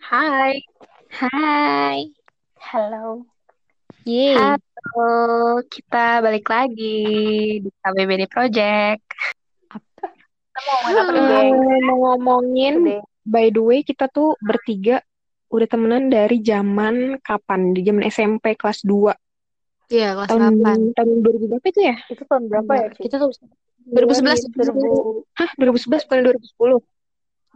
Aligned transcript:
Hai. 0.00 0.56
Hai. 1.12 2.16
Halo. 2.56 3.28
Yeay. 4.08 4.56
Halo, 4.56 5.60
kita 5.68 6.24
balik 6.24 6.48
lagi 6.48 6.96
di 7.60 7.68
KBBD 7.84 8.24
Project. 8.32 9.04
Kita 9.68 10.60
mau 10.64 11.04
ngomongin 11.12 11.76
apa 11.76 11.84
mau 11.84 11.96
ngomongin, 12.08 13.04
by 13.20 13.52
the 13.52 13.60
way, 13.60 13.84
kita 13.84 14.08
tuh 14.08 14.32
bertiga 14.40 15.04
udah 15.52 15.68
temenan 15.68 16.08
dari 16.08 16.40
zaman 16.40 17.20
kapan? 17.20 17.76
Di 17.76 17.84
zaman 17.84 18.08
SMP 18.08 18.56
kelas 18.56 18.80
2. 18.88 19.12
Iya, 19.92 20.16
kelas 20.16 20.28
Tahun 20.32 20.56
8. 20.64 20.96
tahun 20.96 21.20
2000 21.20 21.52
berapa 21.52 21.66
itu 21.68 21.80
ya? 21.84 21.96
Itu 22.08 22.24
tahun 22.24 22.48
berapa 22.48 22.72
ya? 22.80 22.88
Kita 22.96 23.20
tuh 23.20 23.28
2011. 23.88 24.52
2000, 24.52 25.24
Hah, 25.34 25.50
2011 25.56 26.04
bukan 26.04 26.18
2010. 26.20 26.80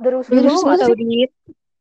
2010 0.01 0.33
2010 0.33 0.65
nggak 0.65 0.81
tahu 0.81 0.95
sih? 0.97 1.05
Dit. 1.05 1.33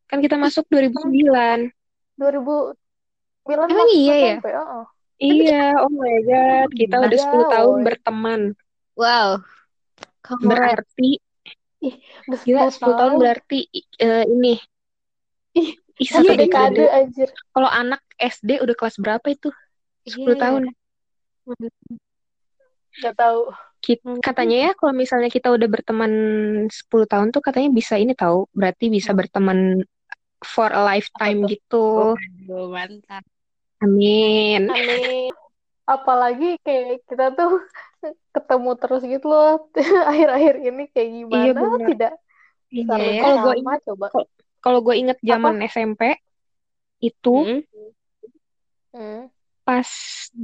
Kan 0.06 0.20
kita 0.20 0.36
masuk 0.36 0.66
2009. 0.68 1.72
2009 2.20 3.72
Emang 3.72 3.90
iya 3.90 4.16
ya? 4.16 4.36
SMP, 4.38 4.48
oh. 4.54 4.86
Iya, 5.22 5.66
oh 5.86 5.92
my 5.94 6.18
God. 6.26 6.70
Kita 6.74 6.96
udah 6.98 7.20
10 7.20 7.30
Iya, 7.32 7.46
tahun 7.54 7.78
berteman. 7.86 8.42
Wow. 8.98 9.30
Berarti, 10.42 11.18
Udah 12.30 12.40
gila 12.46 12.70
10 12.70 12.78
10 12.78 13.00
tahun 13.00 13.14
berarti 13.18 13.60
eh, 13.98 14.26
ini. 14.30 14.54
Ih, 15.58 15.74
Ih, 15.98 16.08
Satu 16.10 16.34
dekade, 16.34 16.78
dekade. 16.78 16.86
anjir. 16.90 17.30
Kalau 17.54 17.70
anak 17.70 18.02
SD 18.18 18.62
udah 18.62 18.76
kelas 18.78 18.98
berapa 19.02 19.26
itu? 19.30 19.50
10 20.06 20.34
Iya. 20.34 20.42
tahun. 20.42 20.62
Gak 23.02 23.16
tahu. 23.18 23.50
Kit- 23.82 24.06
Hmm. 24.06 24.22
katanya 24.22 24.70
ya 24.70 24.72
kalau 24.78 24.94
misalnya 24.94 25.34
kita 25.34 25.50
udah 25.50 25.66
berteman 25.66 26.14
10 26.70 27.10
tahun 27.10 27.34
tuh 27.34 27.42
katanya 27.42 27.74
bisa 27.74 27.98
ini 27.98 28.14
tahu, 28.14 28.46
berarti 28.54 28.94
bisa 28.94 29.10
berteman 29.18 29.82
for 30.42 30.70
a 30.70 30.82
lifetime 30.86 31.50
gitu. 31.50 32.14
Mantap. 32.46 33.26
Amin. 33.82 34.70
Amin. 34.70 35.34
Apalagi 35.90 36.62
kayak 36.62 37.02
kita 37.10 37.34
tuh 37.34 37.66
ketemu 38.32 38.72
terus 38.78 39.02
gitu 39.02 39.26
loh. 39.26 39.66
Akhir-akhir 40.10 40.62
ini 40.62 40.84
kayak 40.94 41.10
gimana 41.10 41.62
Iya, 41.82 41.86
tidak 41.90 42.14
Iya 42.72 42.96
ya. 42.96 43.22
Kalau 43.26 43.38
gue 43.44 43.54
sama 43.60 43.74
coba. 43.84 44.06
Kalau 44.62 44.80
gue 44.86 44.96
inget 44.96 45.18
zaman 45.26 45.58
SMP 45.66 46.02
itu 47.02 47.34
Hmm. 47.34 47.62
Hmm. 48.94 49.22
Pas 49.72 49.90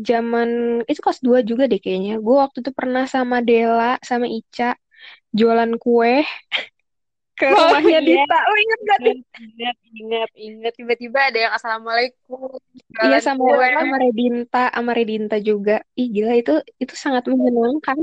zaman 0.09 0.49
itu 0.89 0.99
kelas 1.03 1.19
2 1.27 1.39
juga 1.49 1.63
deh 1.71 1.79
kayaknya. 1.83 2.13
Gue 2.25 2.35
waktu 2.43 2.57
itu 2.63 2.71
pernah 2.79 3.03
sama 3.15 3.37
Dela 3.47 3.99
sama 4.09 4.25
Ica 4.37 4.65
jualan 5.39 5.71
kue 5.83 6.13
ke 7.39 7.45
Oh, 7.47 7.69
rumahnya 7.69 7.99
iya. 8.01 8.23
Dita. 8.25 8.37
Lo 8.49 8.55
inget 8.63 8.79
gak? 8.89 8.99
Ingat, 9.37 9.75
ingat, 9.99 10.29
ingat. 10.35 10.73
Tiba-tiba 10.79 11.19
ada 11.29 11.37
yang 11.47 11.53
assalamualaikum. 11.57 12.57
Iya 13.05 13.17
sama 13.27 13.45
kue. 13.45 13.69
sama 13.77 13.95
Redinta, 14.03 14.57
sama 14.75 14.91
Redinta 14.97 15.35
juga. 15.49 15.73
Ih 15.99 16.07
gila 16.15 16.31
itu 16.41 16.51
itu 16.83 16.93
sangat 17.03 17.23
menyenangkan. 17.31 17.97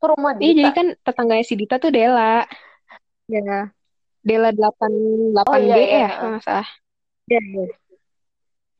Ke 0.00 0.06
rumah 0.12 0.32
Iya, 0.42 0.50
jadi 0.58 0.62
Dita. 0.62 0.68
kan 0.78 0.86
tetangganya 1.06 1.44
si 1.48 1.54
Dita 1.60 1.74
tuh 1.82 1.90
Dela. 1.96 2.22
Ya. 3.28 3.74
Dela 4.28 4.48
88 4.56 5.46
Oh, 5.46 5.56
D 5.74 5.76
iya, 5.76 5.76
iya, 5.84 5.96
ya, 6.00 6.06
heeh. 6.08 6.16
kalau 6.16 6.30
nggak 6.32 6.44
salah. 6.46 6.68
Iya, 7.30 7.38
iya. 7.48 7.64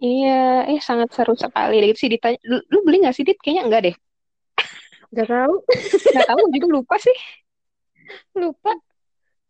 Iya, 0.05 0.69
eh 0.69 0.80
sangat 0.84 1.08
seru 1.16 1.33
sekali. 1.33 1.80
Gitu 1.88 1.98
si 2.05 2.08
Dita, 2.12 2.28
lu, 2.44 2.60
lu 2.69 2.78
beli 2.84 3.00
nggak 3.00 3.16
sih 3.16 3.24
Dit? 3.24 3.41
Kayaknya 3.41 3.62
enggak 3.64 3.83
deh. 3.88 3.97
Gak 5.14 5.28
tahu. 5.30 5.55
Nggak 6.12 6.28
tahu 6.28 6.42
juga 6.50 6.66
lupa 6.74 6.97
sih. 6.98 7.16
Lupa. 8.34 8.75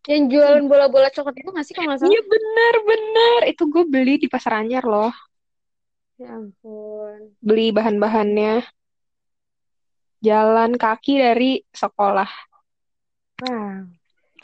Yang 0.05 0.37
jualan 0.37 0.65
bola-bola 0.69 1.09
coklat 1.09 1.41
itu 1.41 1.49
nggak 1.49 1.65
sih 1.65 1.73
kalau 1.73 1.89
nggak 1.89 2.01
salah? 2.05 2.13
Iya 2.13 2.21
benar 2.29 2.75
benar. 2.85 3.41
Itu 3.49 3.63
gue 3.73 3.85
beli 3.89 4.15
di 4.21 4.29
pasar 4.29 4.61
anyar 4.61 4.85
loh. 4.85 5.13
Ya 6.21 6.37
ampun. 6.37 7.33
Beli 7.41 7.73
bahan-bahannya. 7.73 8.61
Jalan 10.21 10.77
kaki 10.77 11.25
dari 11.25 11.65
sekolah. 11.73 12.29
Wow. 13.49 13.89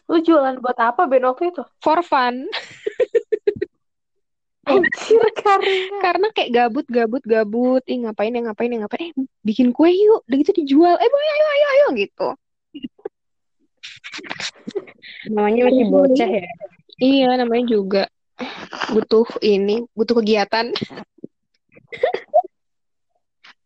Lu 0.08 0.18
jualan 0.24 0.56
buat 0.58 0.74
apa 0.80 1.04
Ben 1.06 1.28
waktu 1.28 1.52
itu? 1.52 1.62
For 1.84 2.00
fun. 2.00 2.48
Anjir 4.70 5.22
karena. 5.42 5.98
Karena 5.98 6.26
kayak 6.30 6.50
gabut, 6.54 6.86
gabut, 6.86 7.22
gabut. 7.26 7.82
Ih 7.90 7.98
ngapain 8.06 8.30
ya, 8.30 8.40
ngapain 8.46 8.70
ya, 8.70 8.78
ngapain. 8.86 9.10
Eh 9.10 9.12
bikin 9.42 9.74
kue 9.74 9.90
yuk. 9.90 10.22
Udah 10.30 10.36
gitu 10.38 10.52
dijual. 10.62 10.96
Eh 10.98 11.08
boy, 11.10 11.26
ayo, 11.26 11.46
ayo, 11.46 11.66
ayo 11.66 11.86
gitu. 11.98 12.28
Namanya 15.30 15.62
masih 15.68 15.86
bocah 15.90 16.30
ya. 16.30 16.46
Iya, 17.00 17.28
namanya 17.40 17.64
juga 17.68 18.02
butuh 18.92 19.28
ini, 19.40 19.84
butuh 19.96 20.20
kegiatan. 20.20 20.72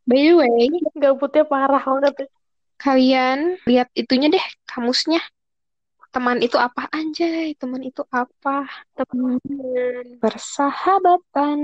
By 0.05 0.21
the 0.21 0.33
way, 0.37 0.69
Gabutnya 1.01 1.49
parah 1.49 1.81
banget. 1.81 2.29
kalian 2.77 3.57
lihat 3.65 3.89
itunya 3.97 4.29
deh, 4.29 4.45
kamusnya. 4.69 5.23
Teman 6.15 6.39
itu 6.47 6.55
apa 6.55 6.87
anjay? 6.95 7.59
Teman 7.59 7.83
itu 7.83 8.07
apa? 8.15 8.71
Temen. 8.95 9.43
Persahabatan 10.23 11.59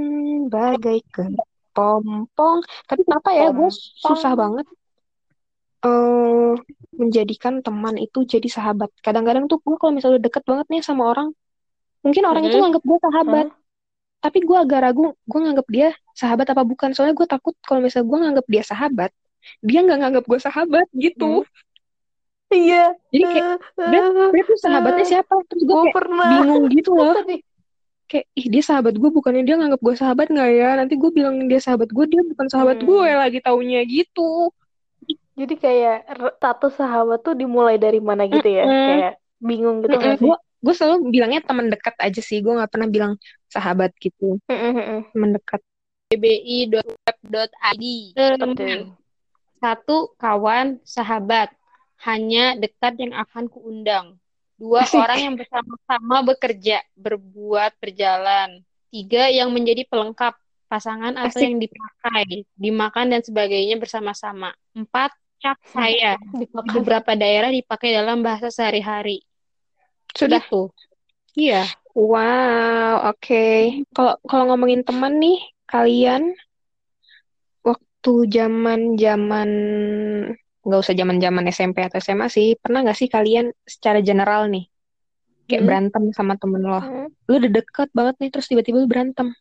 bagai 0.51 1.07
kepompong. 1.15 2.59
Tapi 2.91 3.01
kenapa 3.07 3.31
ya, 3.31 3.55
gue 3.55 3.71
susah 4.03 4.35
banget 4.35 4.67
eh 5.81 6.53
menjadikan 7.01 7.65
teman 7.65 7.97
itu 7.97 8.27
jadi 8.29 8.45
sahabat. 8.53 8.93
Kadang-kadang 9.01 9.49
tuh 9.49 9.63
gue 9.65 9.77
kalau 9.81 9.97
misalnya 9.97 10.21
udah 10.21 10.27
deket 10.29 10.45
banget 10.45 10.67
nih 10.69 10.83
sama 10.85 11.09
orang, 11.09 11.33
mungkin 12.05 12.23
orang 12.29 12.45
itu 12.45 12.57
Mhm. 12.59 12.63
nganggap 12.67 12.85
gue 12.85 12.99
sahabat. 13.07 13.47
tapi 14.21 14.45
gue 14.45 14.53
agak 14.53 14.85
ragu 14.85 15.17
gue 15.17 15.41
nganggap 15.41 15.65
dia 15.73 15.89
sahabat 16.13 16.45
apa 16.53 16.61
bukan 16.61 16.93
soalnya 16.93 17.17
gue 17.17 17.25
takut 17.25 17.57
kalau 17.65 17.81
misalnya 17.81 18.05
gue 18.05 18.19
nganggap 18.21 18.47
dia 18.53 18.63
sahabat 18.69 19.11
dia 19.65 19.81
nggak 19.81 19.97
nganggap 19.97 20.25
gue 20.29 20.37
sahabat 20.45 20.87
gitu 20.93 21.49
Iya. 22.51 22.85
jadi 23.15 23.25
kayak 23.25 23.47
dia 24.35 24.43
tuh 24.43 24.59
sahabatnya 24.59 25.07
siapa 25.07 25.39
terus 25.47 25.63
gue 25.63 25.75
kayak 25.87 25.95
pernah. 25.95 26.27
bingung 26.35 26.65
gitu 26.69 26.91
loh 26.99 27.15
kayak 28.11 28.27
ih 28.35 28.47
dia 28.51 28.63
sahabat 28.67 28.99
gue 28.99 29.07
bukannya 29.07 29.47
dia 29.47 29.55
nganggap 29.55 29.79
gue 29.79 29.95
sahabat 29.95 30.27
nggak 30.35 30.51
ya 30.51 30.75
nanti 30.75 30.99
gue 30.99 31.11
bilang 31.15 31.47
dia 31.47 31.63
sahabat 31.63 31.95
gue 31.95 32.05
dia 32.11 32.23
bukan 32.27 32.47
sahabat 32.51 32.83
Hmm. 32.83 32.91
gue 32.91 33.07
lagi 33.15 33.39
taunya 33.39 33.81
gitu 33.87 34.51
Jadi 35.39 35.55
kayak 35.57 36.11
status 36.37 36.77
sahabat 36.77 37.25
tuh 37.25 37.33
dimulai 37.33 37.81
dari 37.81 37.97
mana 37.97 38.29
gitu 38.29 38.45
ya? 38.45 38.67
Mm-mm. 38.69 38.87
Kayak 38.93 39.15
bingung 39.41 39.81
gitu 39.81 39.97
nggak 39.97 40.19
sih? 40.21 40.27
gue 40.29 40.37
gue 40.37 40.75
selalu 40.77 40.97
bilangnya 41.09 41.41
teman 41.41 41.73
dekat 41.73 41.97
aja 41.97 42.21
sih 42.21 42.45
gue 42.45 42.53
nggak 42.53 42.69
pernah 42.69 42.89
bilang 42.91 43.13
sahabat 43.49 43.95
gitu 43.97 44.37
Mm-mm. 44.53 45.09
teman 45.15 45.31
dekat 45.33 45.63
bbi.web.id. 46.11 47.85
Satu, 49.61 50.17
kawan, 50.17 50.81
sahabat. 50.83 51.53
Hanya 52.01 52.57
dekat 52.57 52.97
yang 52.97 53.13
akan 53.13 53.49
kuundang. 53.53 54.17
Dua, 54.61 54.85
orang 55.01 55.19
yang 55.21 55.35
bersama-sama 55.37 56.25
bekerja, 56.25 56.85
berbuat, 56.97 57.77
berjalan. 57.81 58.61
Tiga, 58.91 59.31
yang 59.33 59.53
menjadi 59.55 59.87
pelengkap 59.89 60.37
pasangan 60.71 61.19
atau 61.19 61.39
Asik. 61.41 61.47
yang 61.51 61.57
dipakai, 61.59 62.47
dimakan 62.55 63.07
dan 63.11 63.21
sebagainya 63.25 63.81
bersama-sama. 63.81 64.55
Empat, 64.77 65.11
cap 65.41 65.59
saya. 65.75 66.21
Di 66.21 66.47
beberapa 66.51 67.17
daerah 67.17 67.49
dipakai 67.51 67.97
dalam 67.97 68.21
bahasa 68.21 68.53
sehari-hari. 68.53 69.25
sudah 70.15 70.43
Gitu. 70.43 70.71
Iya. 71.39 71.71
Wow, 71.95 73.11
oke. 73.15 73.47
Kalau 73.95 74.15
kalau 74.27 74.45
ngomongin 74.55 74.83
teman 74.87 75.19
nih, 75.19 75.39
kalian 75.67 76.35
waktu 77.67 78.13
zaman-zaman 78.31 79.51
nggak 80.61 80.81
usah 80.81 80.93
zaman-zaman 80.93 81.45
SMP 81.49 81.81
atau 81.81 81.99
SMA 81.99 82.29
sih, 82.29 82.53
pernah 82.61 82.85
nggak 82.85 82.99
sih 82.99 83.09
kalian 83.09 83.49
secara 83.65 84.05
general 84.05 84.47
nih 84.47 84.69
kayak 85.49 85.61
Hmm. 85.61 85.67
berantem 85.67 86.05
sama 86.15 86.37
temen 86.37 86.63
lo? 86.63 86.79
Hmm. 86.79 87.09
Lu 87.27 87.41
udah 87.41 87.51
deket 87.51 87.89
banget 87.91 88.15
nih, 88.21 88.31
terus 88.31 88.47
tiba-tiba 88.47 88.77
lu 88.79 88.87
berantem. 88.87 89.35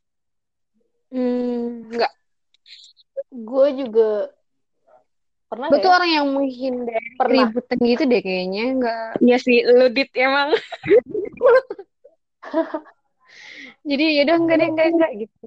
Hmm, 1.09 1.89
enggak. 1.89 2.13
Gue 3.29 3.67
juga 3.77 4.29
pernah 5.49 5.67
Gue 5.69 5.77
nggak 5.77 5.85
tuh 5.85 5.91
ya? 5.91 5.97
orang 5.97 6.11
yang 6.13 6.27
menghindari 6.33 7.09
Pernah. 7.17 7.49
keributan 7.49 7.77
gitu 7.83 8.03
deh 8.05 8.21
kayaknya. 8.21 8.63
Enggak. 8.73 9.11
Iya 9.19 9.37
sih, 9.37 9.57
lu 9.65 9.85
dit 9.89 10.09
emang. 10.15 10.49
Jadi 13.89 14.05
yaudah 14.21 14.35
enggak 14.37 14.57
deh, 14.57 14.67
enggak, 14.69 14.87
enggak 14.93 15.11
gitu. 15.25 15.45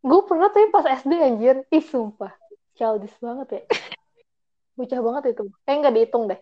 Gue 0.00 0.20
pernah 0.24 0.48
tapi 0.48 0.72
pas 0.72 0.86
SD 0.96 1.12
anjir. 1.12 1.56
Ih 1.68 1.84
sumpah. 1.84 2.32
Childish 2.74 3.14
banget 3.20 3.46
ya. 3.52 3.62
Bocah 4.80 5.00
banget 5.04 5.22
itu. 5.36 5.42
Kayak 5.68 5.76
nggak 5.84 5.94
dihitung 5.94 6.24
deh. 6.32 6.40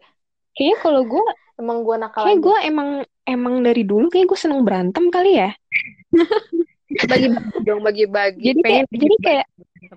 Kayaknya 0.54 0.76
kalau 0.78 1.02
gue, 1.02 1.24
Emang 1.58 1.82
gue 1.82 1.96
nakal 1.98 2.22
kayak 2.22 2.38
gue 2.38 2.56
emang 2.70 2.88
emang 3.26 3.54
dari 3.66 3.82
dulu 3.82 4.06
kayak 4.14 4.30
gue 4.30 4.38
seneng 4.38 4.62
berantem 4.62 5.10
kali 5.10 5.42
ya. 5.42 5.50
Bagi-bagi 6.88 7.58
dong, 7.66 7.82
bagi-bagi. 7.82 8.42
Jadi 8.54 8.60
kayak 8.62 8.84
jadi 8.94 9.16
kayak 9.18 9.46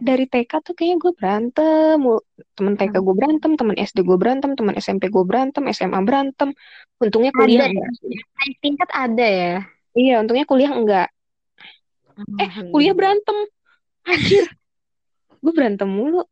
dari 0.02 0.26
TK 0.26 0.52
tuh 0.66 0.74
kayaknya 0.74 0.98
gue 0.98 1.14
berantem 1.14 1.96
mulu. 2.02 2.20
temen 2.58 2.74
TK 2.74 2.96
gue 2.98 3.16
berantem 3.16 3.52
temen 3.54 3.76
SD 3.78 3.98
gue 4.02 4.18
berantem 4.18 4.52
temen 4.58 4.74
SMP 4.82 5.14
gue 5.14 5.22
berantem 5.22 5.64
SMA 5.70 6.02
berantem 6.02 6.50
untungnya 6.98 7.30
kuliah 7.34 7.70
Ada 7.70 7.78
ya? 7.78 7.88
tingkat 8.62 8.90
ada 8.90 9.28
ya. 9.28 9.56
iya 9.94 10.16
untungnya 10.18 10.46
kuliah 10.50 10.74
enggak 10.74 11.08
eh 12.42 12.50
kuliah 12.70 12.94
berantem 12.98 13.38
anjir 14.06 14.46
gue 15.42 15.54
berantem 15.54 15.90
mulu 15.90 16.26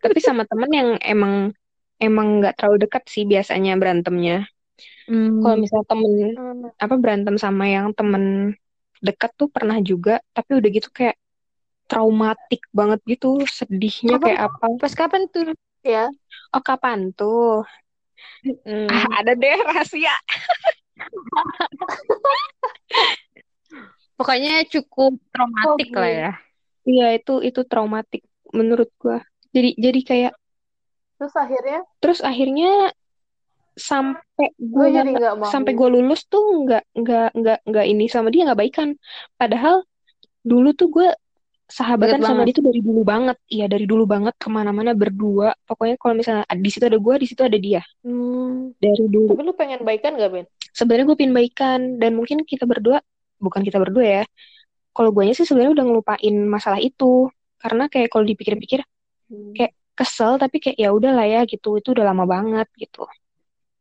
tapi 0.00 0.18
sama 0.20 0.42
temen 0.48 0.70
yang 0.72 0.88
emang 1.04 1.34
emang 2.00 2.40
nggak 2.40 2.56
terlalu 2.56 2.88
dekat 2.88 3.04
sih 3.12 3.24
biasanya 3.28 3.76
berantemnya 3.76 4.48
Hmm. 5.10 5.42
kalau 5.42 5.56
misalnya 5.60 5.86
temen 5.90 6.12
Hmm. 6.38 6.68
apa 6.80 6.94
berantem 6.96 7.36
sama 7.36 7.64
yang 7.68 7.92
temen 7.92 8.54
dekat 9.00 9.30
tuh 9.36 9.48
pernah 9.52 9.76
juga 9.80 10.20
tapi 10.36 10.56
udah 10.60 10.70
gitu 10.70 10.88
kayak 10.92 11.16
traumatik 11.90 12.62
banget 12.70 13.00
gitu 13.04 13.42
sedihnya 13.48 14.16
Kapan? 14.16 14.24
kayak 14.24 14.40
apa 14.46 14.64
Pas 14.78 14.94
kapan 14.94 15.22
tuh? 15.32 15.42
Ya, 15.82 16.12
oh 16.54 16.62
kapan 16.62 17.10
tuh 17.16 17.64
Hmm. 18.64 18.88
Ah, 18.88 19.20
ada 19.20 19.32
deh 19.36 19.56
rahasia 19.68 20.12
Pokoknya 24.16 24.64
cukup 24.68 25.16
traumatik 25.32 25.88
Oh, 25.92 26.00
lah 26.00 26.10
ya. 26.12 26.30
iya 26.88 27.06
itu 27.16 27.32
itu 27.44 27.60
traumatik 27.64 28.22
menurut 28.52 28.88
gua 29.00 29.20
jadi 29.50 29.70
jadi 29.76 30.00
kayak 30.06 30.32
terus 31.20 31.34
akhirnya? 31.36 31.80
Terus 32.00 32.20
akhirnya 32.24 32.72
sampai 33.76 34.48
gue 34.58 34.86
jadi 34.92 35.12
mau. 35.36 35.48
sampai 35.48 35.72
gue 35.72 35.88
lulus 35.88 36.26
tuh 36.26 36.66
nggak 36.66 36.84
nggak 36.90 37.28
nggak 37.32 37.58
nggak 37.64 37.86
ini 37.86 38.04
sama 38.10 38.28
dia 38.28 38.44
nggak 38.44 38.60
baikan 38.60 38.98
padahal 39.40 39.86
dulu 40.44 40.74
tuh 40.76 40.88
gue 40.90 41.08
sahabatan 41.70 42.18
sama 42.18 42.42
banget. 42.42 42.46
dia 42.50 42.54
tuh 42.58 42.66
dari 42.66 42.80
dulu 42.82 43.02
banget. 43.06 43.36
Iya 43.46 43.66
dari 43.70 43.86
dulu 43.86 44.04
banget 44.04 44.34
ke 44.36 44.48
mana-mana 44.50 44.90
berdua. 44.92 45.54
Pokoknya 45.64 45.96
kalau 45.96 46.14
misalnya 46.18 46.44
di 46.50 46.70
situ 46.70 46.84
ada 46.84 46.98
gue 46.98 47.14
di 47.14 47.26
situ 47.30 47.42
ada 47.46 47.56
dia. 47.56 47.80
Hmm. 48.02 48.74
dari 48.76 49.06
dulu. 49.06 49.30
Tapi 49.30 49.42
lu 49.46 49.54
pengen 49.54 49.80
baikan 49.86 50.18
gak, 50.18 50.30
Ben? 50.34 50.46
sebenarnya 50.74 51.06
gue 51.06 51.16
pin 51.16 51.32
baikan. 51.32 51.80
Dan 52.02 52.18
mungkin 52.18 52.42
kita 52.42 52.66
berdua 52.66 52.98
bukan 53.38 53.62
kita 53.62 53.78
berdua 53.78 54.04
ya. 54.04 54.24
Kalau 54.90 55.14
guanya 55.14 55.32
sih 55.38 55.46
sebenarnya 55.46 55.78
udah 55.78 55.84
ngelupain 55.86 56.34
masalah 56.50 56.82
itu. 56.82 57.30
Karena 57.62 57.86
kayak 57.86 58.10
kalau 58.10 58.26
dipikir-pikir 58.26 58.82
Hmm. 59.30 59.54
Kayak- 59.56 59.76
kesel 59.94 60.40
tapi 60.40 60.56
kayak 60.64 60.78
ya 60.80 60.88
udahlah 60.96 61.26
ya 61.28 61.40
gitu 61.44 61.76
itu 61.76 61.92
udah 61.92 62.04
lama 62.08 62.24
banget 62.24 62.64
gitu 62.80 63.04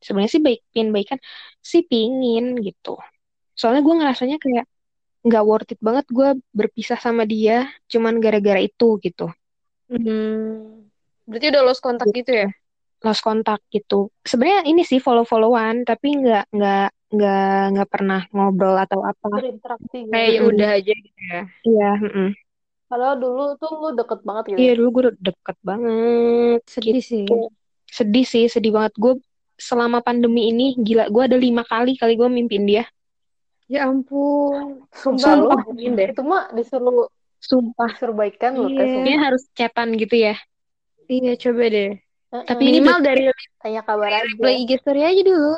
sebenarnya 0.03 0.31
sih 0.35 0.43
baik 0.43 0.59
pin 0.75 0.91
baikan 0.91 1.15
sih 1.63 1.81
pingin 1.87 2.59
gitu 2.59 2.99
soalnya 3.55 3.79
gue 3.87 3.95
ngerasanya 3.99 4.37
kayak 4.43 4.65
nggak 5.23 5.43
worth 5.47 5.71
it 5.71 5.79
banget 5.79 6.05
gue 6.11 6.27
berpisah 6.51 6.99
sama 6.99 7.23
dia 7.23 7.71
cuman 7.87 8.19
gara-gara 8.23 8.59
itu 8.59 8.99
gitu 8.99 9.31
Hmm. 9.89 10.85
Berarti 11.25 11.45
udah 11.49 11.61
lost 11.65 11.81
kontak 11.81 12.13
gitu 12.13 12.29
ya? 12.29 12.47
lost 12.99 13.23
kontak 13.23 13.63
gitu 13.71 14.11
sebenarnya 14.27 14.67
ini 14.67 14.83
sih 14.83 14.99
follow 14.99 15.23
followan 15.23 15.87
tapi 15.87 16.19
nggak 16.19 16.51
nggak 16.51 16.87
nggak 17.15 17.57
nggak 17.73 17.89
pernah 17.89 18.21
ngobrol 18.35 18.75
atau 18.75 18.99
apa 19.01 19.39
Berinteraksi 19.39 19.97
gitu. 20.03 20.11
Kayak 20.13 20.27
ya 20.29 20.39
Mm-mm. 20.43 20.49
udah 20.51 20.69
aja 20.77 20.93
gitu 20.93 21.19
ya. 21.31 21.41
iya 21.63 21.89
mm-mm. 21.95 22.29
Padahal 22.89 23.15
dulu 23.15 23.53
tuh 23.55 23.69
lu 23.71 23.89
deket 23.93 24.19
banget 24.21 24.43
gitu. 24.49 24.57
iya 24.57 24.71
dulu 24.73 24.89
gue 24.91 25.03
deket 25.15 25.57
banget 25.61 26.59
Sedih 26.65 26.99
sih. 26.99 27.25
sedih 27.85 28.25
sih 28.25 28.45
sedih 28.45 28.73
banget 28.73 28.93
gue 28.95 29.13
selama 29.55 29.99
pandemi 29.99 30.49
ini 30.49 30.73
gila 30.75 31.05
gue 31.05 31.23
ada 31.23 31.37
lima 31.37 31.61
kali 31.61 31.93
kali 31.93 32.13
gue 32.15 32.25
mimpin 32.27 32.65
dia 32.65 32.85
Ya 33.65 33.85
ampun. 33.85 34.81
Sumpah 34.89 35.37
lu, 35.37 35.45
Sumpah, 35.45 35.61
Min, 35.69 35.93
deh. 35.93 36.09
itu 36.09 36.25
mah 36.25 36.49
disuruh 36.49 37.05
sumpah 37.37 37.93
disuruh 37.93 38.17
baikan 38.17 38.57
lu 38.57 38.65
Iya. 38.65 38.81
tes. 38.81 38.89
Kayaknya 38.89 39.17
harus 39.21 39.43
chatan 39.53 39.89
gitu 39.93 40.15
ya 40.17 40.35
Iya, 41.05 41.33
coba 41.37 41.63
deh. 41.67 41.91
Tapi 42.29 42.63
ini 42.63 42.81
Minimal 42.81 42.97
dari 42.99 43.21
tanya 43.57 43.81
kabar 43.81 44.09
aja. 44.11 44.25
reply 44.25 44.53
IG 44.59 44.71
story 44.81 45.01
aja 45.03 45.21
dulu. 45.21 45.53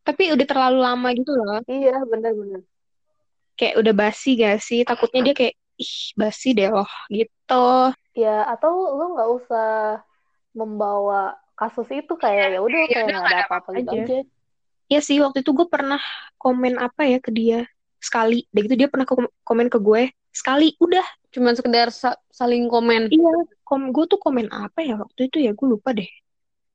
tapi 0.00 0.32
udah 0.32 0.46
terlalu 0.48 0.78
lama 0.80 1.08
gitu 1.12 1.30
loh 1.30 1.60
Iya, 1.64 2.00
bener-bener. 2.02 2.64
kayak 3.52 3.76
udah 3.76 3.92
basi 3.92 4.30
gak 4.34 4.56
sih 4.58 4.80
takutnya 4.80 5.20
dia 5.22 5.34
kayak 5.36 5.59
ih 5.80 5.94
basi 6.20 6.52
deh 6.52 6.68
loh 6.68 6.90
gitu. 7.08 7.64
Ya, 8.12 8.44
atau 8.52 8.72
lu 8.98 9.04
nggak 9.16 9.30
usah 9.40 9.68
membawa 10.52 11.38
kasus 11.56 11.88
itu 11.92 12.12
kayak 12.16 12.56
ya 12.56 12.60
udah 12.60 12.80
Ya 12.88 12.94
kayak 13.06 13.06
nggak 13.16 13.32
ada 13.32 13.44
apa-apa 13.48 13.70
gitu. 13.78 13.92
aja. 13.92 14.02
aja. 14.04 14.18
ya 14.90 14.98
sih 14.98 15.16
waktu 15.22 15.46
itu 15.46 15.50
gue 15.54 15.66
pernah 15.70 16.02
komen 16.40 16.74
apa 16.82 17.06
ya 17.06 17.18
ke 17.22 17.30
dia? 17.30 17.62
Sekali. 18.02 18.48
Dan 18.50 18.60
gitu 18.66 18.76
dia 18.80 18.88
pernah 18.90 19.06
kom- 19.06 19.32
komen 19.46 19.68
ke 19.70 19.78
gue 19.78 20.02
sekali. 20.34 20.74
Udah. 20.82 21.04
Cuman 21.30 21.54
sekedar 21.54 21.88
sa- 21.94 22.18
saling 22.34 22.66
komen. 22.66 23.06
iya 23.12 23.32
kom 23.62 23.94
gue 23.94 24.04
tuh 24.10 24.18
komen 24.18 24.50
apa 24.50 24.82
ya 24.82 24.98
waktu 24.98 25.30
itu 25.30 25.38
ya? 25.46 25.54
Gue 25.54 25.78
lupa 25.78 25.94
deh. 25.94 26.08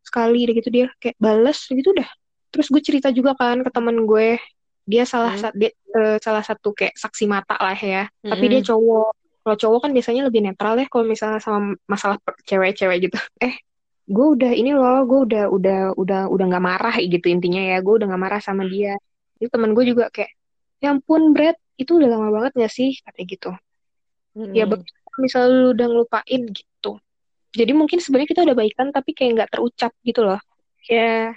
Sekali 0.05 0.47
udah 0.47 0.55
gitu 0.55 0.69
dia 0.71 0.85
kayak 1.01 1.17
bales 1.19 1.59
gitu 1.67 1.91
udah. 1.91 2.07
Terus 2.55 2.67
gue 2.71 2.79
cerita 2.79 3.11
juga 3.11 3.35
kan 3.35 3.59
ke 3.65 3.69
teman 3.73 4.07
gue 4.07 4.39
dia 4.91 5.03
salah 5.11 5.33
Hmm. 5.33 5.41
sa- 5.41 5.55
dia, 5.59 5.69
eh, 5.97 6.17
salah 6.25 6.43
satu 6.45 6.69
kayak 6.77 6.93
saksi 7.03 7.25
mata 7.25 7.55
lah 7.57 7.77
ya 7.77 8.03
tapi 8.29 8.43
Mm-mm. 8.45 8.51
dia 8.53 8.61
cowok 8.69 9.07
kalau 9.45 9.57
cowok 9.61 9.79
kan 9.85 9.91
biasanya 9.93 10.21
lebih 10.27 10.41
netral 10.45 10.73
ya 10.81 10.85
kalau 10.89 11.05
misalnya 11.05 11.39
sama 11.41 11.59
masalah 11.89 12.17
cewek-cewek 12.49 12.97
gitu 13.09 13.17
eh 13.45 13.55
gue 14.05 14.25
udah 14.37 14.51
ini 14.53 14.71
loh 14.77 15.01
gue 15.09 15.19
udah 15.25 15.43
udah 15.49 15.77
udah 16.01 16.19
udah 16.33 16.45
nggak 16.49 16.63
marah 16.69 16.95
gitu 17.01 17.25
intinya 17.33 17.61
ya 17.71 17.77
gue 17.85 17.93
udah 17.97 18.07
nggak 18.09 18.21
marah 18.25 18.41
sama 18.41 18.63
dia 18.69 18.93
itu 19.41 19.49
temen 19.53 19.71
gue 19.77 19.83
juga 19.91 20.03
kayak 20.13 20.31
ya 20.81 20.87
ampun 20.93 21.33
Brad 21.33 21.57
itu 21.81 21.91
udah 21.97 22.09
lama 22.13 22.27
banget 22.35 22.51
gak 22.61 22.71
sih 22.77 22.89
katanya 23.05 23.27
gitu 23.33 23.49
ya 24.57 24.63
Mm-mm. 24.65 24.69
betul 24.69 24.95
misalnya 25.25 25.49
lu 25.53 25.67
udah 25.75 25.85
ngelupain 25.89 26.41
gitu 26.59 26.91
jadi 27.55 27.71
mungkin 27.73 27.99
sebenarnya 28.03 28.29
kita 28.33 28.41
udah 28.47 28.57
baikan 28.61 28.87
tapi 28.95 29.11
kayak 29.17 29.31
nggak 29.41 29.49
terucap 29.53 29.91
gitu 30.05 30.21
loh 30.27 30.39
Ya. 30.85 31.33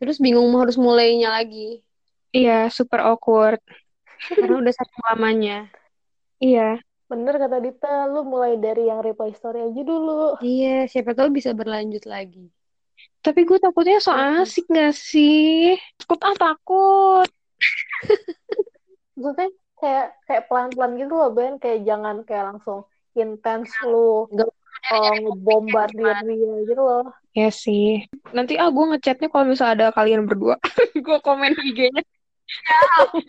Terus 0.00 0.16
bingung 0.24 0.46
mau 0.52 0.60
harus 0.64 0.76
mulainya 0.76 1.28
lagi. 1.36 1.80
Iya 2.36 2.52
super 2.76 3.00
awkward 3.08 3.60
Karena 4.40 4.56
udah 4.62 4.72
saking 4.78 5.02
lamanya. 5.08 5.52
iya 6.44 6.60
Bener 7.10 7.34
kata 7.42 7.56
Dita, 7.64 8.10
lu 8.12 8.20
mulai 8.32 8.52
dari 8.58 8.82
yang 8.90 8.98
reply 9.06 9.30
story 9.38 9.58
aja 9.68 9.82
dulu. 9.86 10.34
Iya, 10.42 10.66
siapa 10.92 11.10
tahu 11.18 11.28
bisa 11.38 11.50
berlanjut 11.58 12.02
lagi. 12.14 12.50
tapi 13.24 13.40
gue 13.48 13.58
takutnya 13.64 13.98
so 14.04 14.12
asik 14.14 14.64
gak 14.70 14.94
sih 14.94 15.74
takut 15.98 16.20
ah 16.28 16.36
takut 16.38 17.28
Maksudnya 19.16 19.48
kayak 19.80 20.04
kayak 20.26 20.42
pelan-pelan 20.48 20.92
gitu 21.00 21.14
loh, 21.20 21.30
Ben. 21.36 21.52
Kayak 21.62 21.80
jangan 21.88 22.16
kayak 22.28 22.44
langsung 22.54 22.78
intens 23.16 23.70
lu 23.90 24.28
Nggak 24.32 24.48
uh, 24.92 25.14
ngebombardir 25.24 26.16
dia 26.28 26.52
gitu 26.68 26.82
loh. 26.84 27.04
ya 27.36 27.48
sih 27.52 28.04
nanti 28.36 28.52
ah 28.62 28.68
gue 28.72 28.84
ngechatnya 28.90 29.28
kalau 29.32 29.44
misalnya 29.52 29.74
ada 29.76 29.86
kalian 29.98 30.24
berdua 30.28 30.56
gue 31.06 31.18
komen 31.26 31.52
IG-nya 31.52 32.02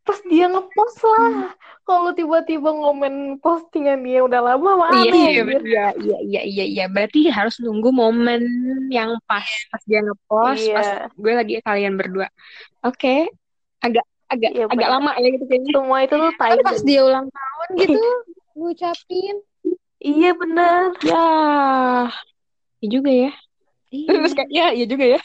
Terus 0.00 0.20
dia 0.26 0.50
ngepost 0.50 0.98
lah. 1.04 1.54
Kalau 1.86 2.10
tiba-tiba 2.14 2.70
ngomen 2.70 3.38
postingan 3.38 4.02
dia 4.02 4.22
udah 4.22 4.40
lama 4.42 4.70
mah 4.78 4.90
iya 5.02 5.10
iya 5.10 5.42
iya 5.42 5.86
iya 5.98 6.18
iya 6.22 6.42
iya 6.46 6.64
iya 6.66 6.84
berarti 6.86 7.26
harus 7.26 7.58
nunggu 7.58 7.90
momen 7.90 8.42
yang 8.88 9.18
pas 9.26 9.46
pas 9.66 9.82
dia 9.82 9.98
ngepost 9.98 10.62
Iya. 10.62 10.74
pas 10.76 10.88
gue 11.10 11.32
lagi 11.34 11.54
kalian 11.58 11.98
berdua 11.98 12.30
oke 12.80 13.26
agak 13.82 14.06
agak 14.30 14.50
Iya, 14.54 14.70
agak 14.70 14.86
benar. 14.86 15.02
lama 15.02 15.12
ya 15.18 15.28
gitu 15.34 15.44
kayaknya 15.50 15.70
Semua 15.74 15.98
itu 16.06 16.14
tuh 16.14 16.30
Kan 16.30 16.38
pas 16.38 16.54
timing. 16.78 16.86
dia 16.86 17.00
ulang 17.02 17.26
tahun 17.26 17.68
gitu, 17.74 18.02
ngucapin. 18.58 19.36
Iya 19.98 20.30
bener. 20.38 20.82
ya 21.02 21.26
ya 22.78 22.86
juga 22.86 23.10
ya 23.10 23.30
Iya. 23.90 24.06
terus 24.14 24.32
kayak 24.38 24.50
ya 24.54 24.66
ya 24.70 24.84
juga 24.86 25.04
ya 25.18 25.20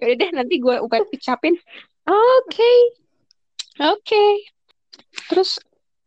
Yaudah 0.00 0.16
deh 0.16 0.30
nanti 0.32 0.54
gue 0.58 0.76
ucapin 0.80 1.54
Oke. 2.08 2.72
oke 3.80 4.24
terus 5.30 5.60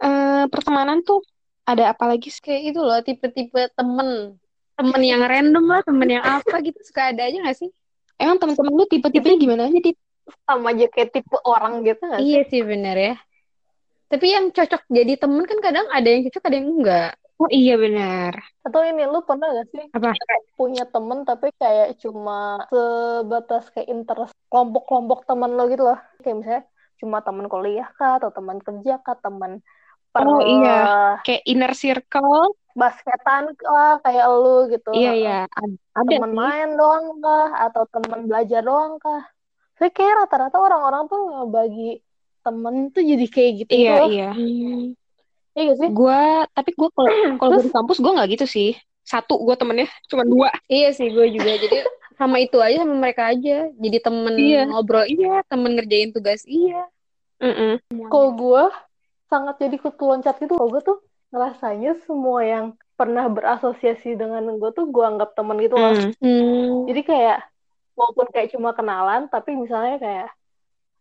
eh, 0.03 0.45
pertemanan 0.49 1.05
tuh 1.05 1.23
ada 1.63 1.95
apa 1.95 2.11
lagi 2.11 2.27
sih 2.27 2.43
Kayak 2.43 2.75
itu 2.75 2.79
loh, 2.83 2.99
tipe-tipe 2.99 3.71
temen. 3.71 4.35
Temen 4.75 5.01
yang 5.05 5.23
random 5.23 5.63
lah, 5.63 5.81
temen 5.85 6.09
yang 6.11 6.25
apa 6.25 6.59
gitu. 6.59 6.75
Suka 6.83 7.15
ada 7.15 7.23
aja 7.23 7.39
gak 7.39 7.55
sih? 7.55 7.71
emang 8.21 8.37
teman-teman 8.39 8.73
lu 8.77 8.85
tipe-tipenya 8.87 9.37
gimana 9.41 9.61
aja 9.67 9.79
di 9.83 9.91
Sama 10.47 10.71
aja 10.71 10.87
kayak 10.87 11.09
tipe 11.11 11.35
orang 11.43 11.83
gitu 11.83 11.99
gak 12.07 12.19
sih? 12.23 12.31
Iya 12.31 12.41
sih 12.47 12.61
bener 12.63 12.95
ya. 12.95 13.15
Tapi 14.07 14.25
yang 14.31 14.45
cocok 14.55 14.87
jadi 14.87 15.13
temen 15.19 15.43
kan 15.43 15.59
kadang 15.59 15.85
ada 15.91 16.07
yang 16.07 16.23
cocok, 16.29 16.43
ada 16.47 16.55
yang 16.55 16.69
enggak. 16.71 17.11
Oh 17.43 17.49
iya 17.51 17.73
benar 17.75 18.33
Atau 18.63 18.79
ini 18.87 19.03
lu 19.03 19.19
pernah 19.27 19.51
gak 19.51 19.67
sih 19.75 19.85
Apa? 19.91 20.15
punya 20.55 20.87
temen 20.87 21.27
tapi 21.27 21.51
kayak 21.59 21.99
cuma 21.99 22.63
sebatas 22.71 23.67
kayak 23.75 23.91
interest 23.91 24.31
kelompok-kelompok 24.47 25.27
teman 25.27 25.51
lo 25.57 25.67
gitu 25.67 25.83
loh. 25.83 25.99
Kayak 26.23 26.35
misalnya 26.39 26.63
cuma 27.03 27.17
teman 27.19 27.45
kuliah 27.51 27.87
kah 27.99 28.11
atau 28.23 28.31
teman 28.31 28.57
kerja 28.63 28.93
kah, 29.03 29.17
teman 29.19 29.59
per 30.15 30.23
Oh, 30.23 30.39
iya. 30.39 31.19
kayak 31.25 31.43
inner 31.43 31.73
circle 31.75 32.55
basketan 32.79 33.51
kah 33.59 33.99
kayak 34.05 34.25
lu 34.31 34.71
gitu. 34.71 34.89
iya 34.95 35.11
iya 35.19 35.35
ad- 35.59 35.81
ada 35.99 36.09
Temen 36.15 36.31
sih 36.31 36.37
main 36.39 36.69
doang 36.79 37.05
kah 37.19 37.49
atau 37.67 37.83
temen 37.91 38.19
belajar 38.29 38.61
doang 38.63 38.93
kah? 39.03 39.21
Tapi 39.75 39.89
kayak 39.91 40.13
rata-rata 40.23 40.57
orang-orang 40.61 41.03
tuh 41.11 41.19
ngebagi 41.19 41.99
temen 42.45 42.75
tuh 42.95 43.03
jadi 43.03 43.25
kayak 43.27 43.51
gitu 43.65 43.71
Iya, 43.75 43.91
loh. 43.99 44.07
iya. 44.07 44.27
Iya 45.53 45.61
gak 45.73 45.77
sih? 45.79 45.89
Gue, 45.93 46.21
tapi 46.53 46.71
gue 46.73 46.89
kalau 46.93 47.09
kalau 47.41 47.51
di 47.61 47.69
kampus 47.69 47.97
gue 48.01 48.11
nggak 48.11 48.29
gitu 48.37 48.45
sih. 48.49 48.71
Satu 49.03 49.37
gue 49.43 49.55
temennya 49.57 49.87
cuma 50.09 50.23
dua. 50.25 50.49
Iya 50.65 50.95
sih 50.95 51.11
gue 51.13 51.27
juga. 51.29 51.51
Jadi 51.59 51.77
sama 52.17 52.39
itu 52.41 52.57
aja 52.61 52.81
sama 52.85 52.95
mereka 52.97 53.29
aja. 53.29 53.69
Jadi 53.73 53.97
temen 54.01 54.33
Iya. 54.37 54.69
ngobrol 54.69 55.05
iya, 55.05 55.43
temen 55.45 55.75
ngerjain 55.77 56.13
tugas 56.13 56.45
iya. 56.47 56.87
Mm-mm. 57.43 57.83
Kalau 58.07 58.29
gue 58.33 58.63
sangat 59.27 59.55
jadi 59.59 59.75
kutu 59.81 60.03
loncat 60.07 60.39
gitu. 60.39 60.55
Kalau 60.55 60.71
gue 60.71 60.81
tuh 60.81 60.97
ngerasanya 61.33 61.97
semua 62.05 62.45
yang 62.45 62.65
pernah 62.93 63.25
berasosiasi 63.25 64.13
dengan 64.13 64.45
gue 64.55 64.71
tuh 64.71 64.87
gue 64.87 65.03
anggap 65.03 65.33
temen 65.33 65.57
gitu 65.59 65.75
loh. 65.75 65.91
Mm. 65.91 66.13
Hmm. 66.21 66.73
Jadi 66.87 67.01
kayak 67.03 67.39
walaupun 67.97 68.27
kayak 68.29 68.53
cuma 68.53 68.71
kenalan, 68.77 69.27
tapi 69.27 69.57
misalnya 69.57 69.97
kayak 69.97 70.29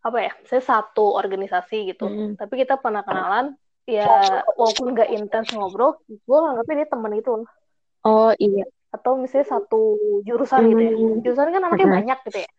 apa 0.02 0.18
ya, 0.18 0.32
saya 0.48 0.62
satu 0.64 1.14
organisasi 1.14 1.94
gitu. 1.94 2.08
Hmm. 2.08 2.34
Tapi 2.34 2.64
kita 2.64 2.80
pernah 2.80 3.06
kenalan, 3.06 3.54
ya 3.84 4.06
walaupun 4.54 4.94
gak 4.94 5.10
intens 5.10 5.50
ngobrol, 5.50 5.98
gue 6.06 6.38
nganggapnya 6.38 6.74
dia 6.82 6.88
temen 6.88 7.10
gitu 7.16 7.30
loh. 7.42 7.48
Oh 8.02 8.30
iya. 8.36 8.64
Atau 8.90 9.16
misalnya 9.16 9.58
satu 9.58 9.80
jurusan 10.22 10.68
gitu 10.70 10.82
ya. 10.82 10.92
Hmm. 10.92 11.16
Jurusan 11.20 11.48
kan 11.50 11.62
anaknya 11.64 11.88
Mhm. 11.88 11.96
banyak 11.98 12.18
gitu 12.28 12.38
ya. 12.46 12.50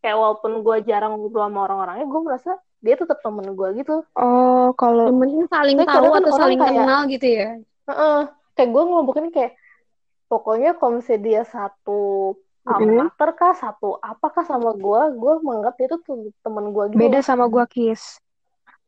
Kayak 0.00 0.16
walaupun 0.18 0.52
gue 0.60 0.76
jarang 0.84 1.12
ngobrol 1.16 1.46
sama 1.46 1.60
orang-orangnya, 1.64 2.06
gue 2.06 2.20
merasa 2.20 2.50
dia 2.78 2.94
tetap 2.94 3.18
temen 3.20 3.46
gue 3.52 3.68
gitu. 3.80 4.04
Oh 4.14 4.68
kalau 4.74 5.08
Yang 5.08 5.18
penting 5.18 5.44
saling 5.48 5.76
tahu 5.80 6.06
kan 6.12 6.20
atau 6.22 6.32
saling 6.36 6.58
kayak- 6.60 6.76
kenal 6.76 7.00
gitu 7.08 7.26
ya. 7.26 7.48
Heeh. 7.88 8.18
Kayak 8.56 8.70
gue 8.72 8.82
ngelompokin 8.84 9.28
kayak, 9.30 9.52
pokoknya 10.26 10.70
kalau 10.74 10.98
misalnya 10.98 11.22
dia 11.22 11.42
satu 11.44 12.00
Mhm. 12.64 12.72
alma 12.72 12.92
mater 13.06 13.30
kah, 13.32 13.54
satu 13.54 13.94
apakah 13.96 14.42
sama 14.42 14.74
gue, 14.74 15.00
gue 15.14 15.32
menganggap 15.38 15.74
dia 15.76 15.88
tuh 15.88 16.00
tuh 16.02 16.16
temen 16.40 16.74
gue 16.74 16.84
gitu. 16.90 16.98
beda 16.98 17.20
sama 17.20 17.46
gue 17.46 17.64
Kis. 17.68 18.18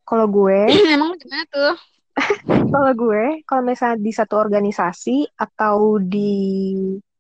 Kalau 0.09 0.27
gue, 0.33 0.61
Emang 0.95 1.13
gimana 1.21 1.45
tuh? 1.53 1.75
kalau 2.73 2.93
gue, 2.97 3.45
kalau 3.45 3.63
misalnya 3.63 4.01
di 4.01 4.13
satu 4.17 4.41
organisasi 4.41 5.29
atau 5.37 6.01
di 6.01 6.33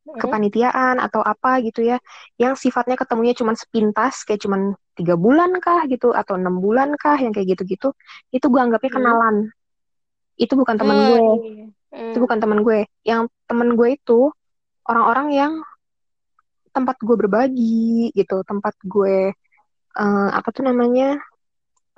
kepanitiaan 0.08 0.96
atau 0.98 1.20
apa 1.20 1.60
gitu 1.60 1.84
ya, 1.84 2.00
yang 2.40 2.56
sifatnya 2.56 2.96
ketemunya 2.96 3.36
cuma 3.36 3.52
sepintas, 3.52 4.24
kayak 4.24 4.40
cuma 4.40 4.72
tiga 4.96 5.14
bulan 5.20 5.52
kah 5.60 5.84
gitu, 5.86 6.16
atau 6.16 6.34
enam 6.40 6.58
bulan 6.64 6.96
kah, 6.96 7.20
yang 7.20 7.30
kayak 7.36 7.54
gitu-gitu, 7.54 7.92
itu 8.32 8.46
gue 8.48 8.60
anggapnya 8.60 8.88
Hmm. 8.88 8.98
kenalan. 8.98 9.36
Itu 10.40 10.56
bukan 10.56 10.76
teman 10.80 10.96
Hmm, 10.96 11.06
gue, 11.12 11.26
iya. 11.44 11.64
Hmm. 11.92 12.08
itu 12.14 12.18
bukan 12.24 12.38
teman 12.40 12.58
gue. 12.64 12.78
Yang 13.04 13.22
teman 13.46 13.68
gue 13.76 13.88
itu 14.00 14.18
orang-orang 14.88 15.28
yang 15.36 15.52
tempat 16.72 16.96
gue 17.04 17.16
berbagi 17.20 18.10
gitu, 18.16 18.40
tempat 18.48 18.74
gue 18.80 19.30
eh, 19.98 20.28
apa 20.38 20.48
tuh 20.54 20.64
namanya, 20.66 21.20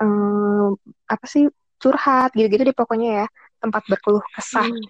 eh, 0.01 0.69
apa 1.07 1.25
sih 1.29 1.47
curhat 1.81 2.33
gitu-gitu 2.37 2.65
deh 2.67 2.77
pokoknya 2.77 3.25
ya, 3.25 3.27
tempat 3.61 3.83
berkeluh 3.89 4.25
kesah. 4.37 4.69
Hmm. 4.69 4.85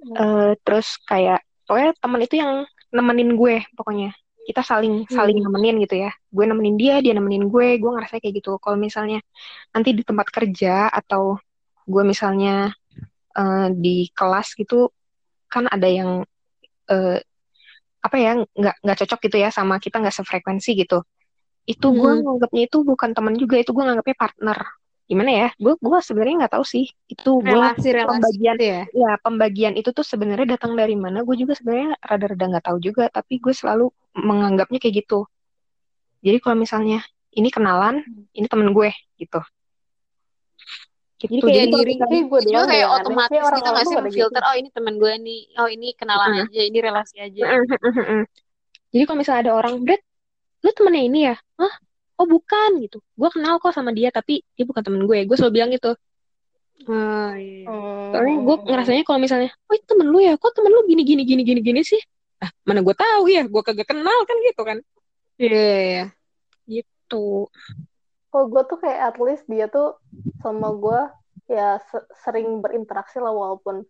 Eh, 0.00 0.52
terus 0.64 0.96
kayak 1.04 1.44
pokoknya 1.68 1.92
teman 2.00 2.20
itu 2.24 2.34
yang 2.40 2.52
nemenin 2.90 3.36
gue 3.38 3.62
pokoknya 3.78 4.10
kita 4.48 4.66
saling 4.66 5.06
saling 5.06 5.38
Hmm. 5.38 5.46
nemenin 5.46 5.78
gitu 5.86 6.02
ya 6.02 6.10
gue 6.10 6.44
nemenin 6.48 6.74
dia 6.74 6.98
dia 6.98 7.14
nemenin 7.14 7.46
gue 7.46 7.78
gue 7.78 7.90
ngerasa 7.94 8.18
kayak 8.18 8.42
gitu 8.42 8.58
kalau 8.58 8.74
misalnya 8.74 9.22
nanti 9.70 9.94
di 9.94 10.02
tempat 10.02 10.26
kerja 10.32 10.90
atau 10.90 11.38
gue 11.86 12.02
misalnya 12.02 12.72
eh, 13.36 13.68
di 13.70 14.10
kelas 14.10 14.58
gitu 14.58 14.90
kan 15.46 15.70
ada 15.70 15.86
yang 15.86 16.26
eh, 16.90 17.22
apa 18.00 18.16
ya 18.16 18.40
nggak 18.42 18.76
nggak 18.82 18.98
cocok 19.04 19.18
gitu 19.28 19.36
ya 19.38 19.52
sama 19.52 19.76
kita 19.78 20.00
nggak 20.00 20.16
sefrekuensi 20.16 20.74
gitu 20.74 21.04
itu 21.70 21.86
gue 21.88 22.10
Hmm. 22.10 22.22
nganggapnya 22.26 22.62
itu 22.66 22.78
bukan 22.82 23.10
teman 23.14 23.34
juga 23.34 23.54
itu 23.56 23.70
gue 23.70 23.84
nganggapnya 23.84 24.16
partner 24.18 24.58
gimana 25.06 25.30
ya 25.30 25.48
gue 25.54 25.74
gue 25.76 25.98
sebenarnya 26.00 26.34
nggak 26.40 26.54
tahu 26.54 26.62
sih 26.64 26.86
itu 27.06 27.30
gue 27.42 27.60
pembagian 28.06 28.54
gitu 28.54 28.64
ya. 28.64 28.82
ya 28.90 29.10
pembagian 29.18 29.72
itu 29.74 29.90
tuh 29.90 30.02
sebenarnya 30.02 30.54
datang 30.54 30.74
dari 30.74 30.94
mana 30.94 31.22
gue 31.22 31.34
juga 31.34 31.54
sebenarnya 31.54 31.98
rada-rada 32.00 32.44
nggak 32.46 32.64
tahu 32.64 32.78
juga 32.78 33.10
tapi 33.10 33.38
gue 33.38 33.50
selalu 33.50 33.90
menganggapnya 34.14 34.78
kayak 34.78 35.02
gitu 35.02 35.26
jadi 36.20 36.38
kalau 36.38 36.56
misalnya 36.56 37.02
ini 37.32 37.50
kenalan 37.50 38.02
ini 38.30 38.46
temen 38.46 38.70
gue 38.70 38.90
gitu 39.16 39.42
gitu 41.20 41.36
Jadi 41.36 41.68
kayak 41.68 41.68
diri 41.68 41.92
Kayak 42.00 42.24
gue 42.32 42.40
doang 42.48 42.64
kayak 42.64 42.86
aneh. 42.86 42.96
otomatis 42.96 43.28
Kayak 43.28 43.36
gitu 43.36 43.48
orang-orang 43.50 43.72
nggak 43.74 43.82
tuh 43.82 43.90
sih 43.90 43.96
pada 43.98 44.08
gitu. 44.08 44.16
filter 44.16 44.42
oh 44.42 44.54
ini 44.56 44.68
teman 44.70 44.94
gue 44.96 45.12
nih 45.20 45.40
oh 45.58 45.68
ini 45.68 45.88
kenalan 45.92 46.28
Mm. 46.30 46.40
aja 46.46 46.62
ini 46.64 46.78
relasi 46.80 47.16
aja 47.18 47.42
jadi 48.90 49.02
kalau 49.04 49.18
misalnya 49.18 49.40
ada 49.44 49.52
orang 49.54 49.74
Brad 49.82 50.00
lu 50.64 50.70
temennya 50.76 51.02
ini 51.08 51.20
ya? 51.32 51.36
Hah? 51.60 51.74
oh 52.20 52.28
bukan 52.28 52.70
gitu. 52.84 53.00
Gue 53.16 53.30
kenal 53.32 53.56
kok 53.56 53.72
sama 53.72 53.96
dia 53.96 54.12
tapi 54.12 54.44
dia 54.52 54.64
bukan 54.68 54.84
temen 54.84 55.02
gue. 55.08 55.18
Gue 55.24 55.36
selalu 55.40 55.54
bilang 55.56 55.70
gitu. 55.72 55.96
Oh 56.88 57.32
iya 57.36 57.68
Hmm. 57.70 58.08
soalnya 58.10 58.36
gue 58.42 58.56
ngerasanya 58.66 59.02
kalau 59.04 59.20
misalnya 59.20 59.50
oh 59.68 59.74
itu 59.76 59.86
temen 59.88 60.08
lu 60.08 60.18
ya? 60.20 60.36
Kok 60.36 60.52
temen 60.56 60.72
lu 60.72 60.80
gini 60.84 61.02
gini 61.04 61.22
gini 61.24 61.42
gini 61.44 61.60
gini 61.64 61.80
sih? 61.80 62.00
Ah 62.44 62.50
mana 62.68 62.84
gue 62.84 62.92
tahu 62.92 63.24
ya. 63.32 63.44
Gue 63.48 63.62
kagak 63.64 63.88
kenal 63.88 64.18
kan 64.28 64.36
gitu 64.44 64.62
kan? 64.64 64.78
Iya 65.40 66.12
iya 66.68 66.82
tuh 67.08 67.48
Kalau 68.30 68.46
gue 68.46 68.62
tuh 68.68 68.78
kayak 68.78 69.00
at 69.10 69.16
least 69.18 69.44
dia 69.48 69.66
tuh 69.66 69.96
sama 70.44 70.70
gue 70.76 71.00
ya 71.50 71.82
se- 71.90 72.08
sering 72.22 72.62
berinteraksi 72.62 73.18
lah 73.18 73.34
walaupun 73.34 73.82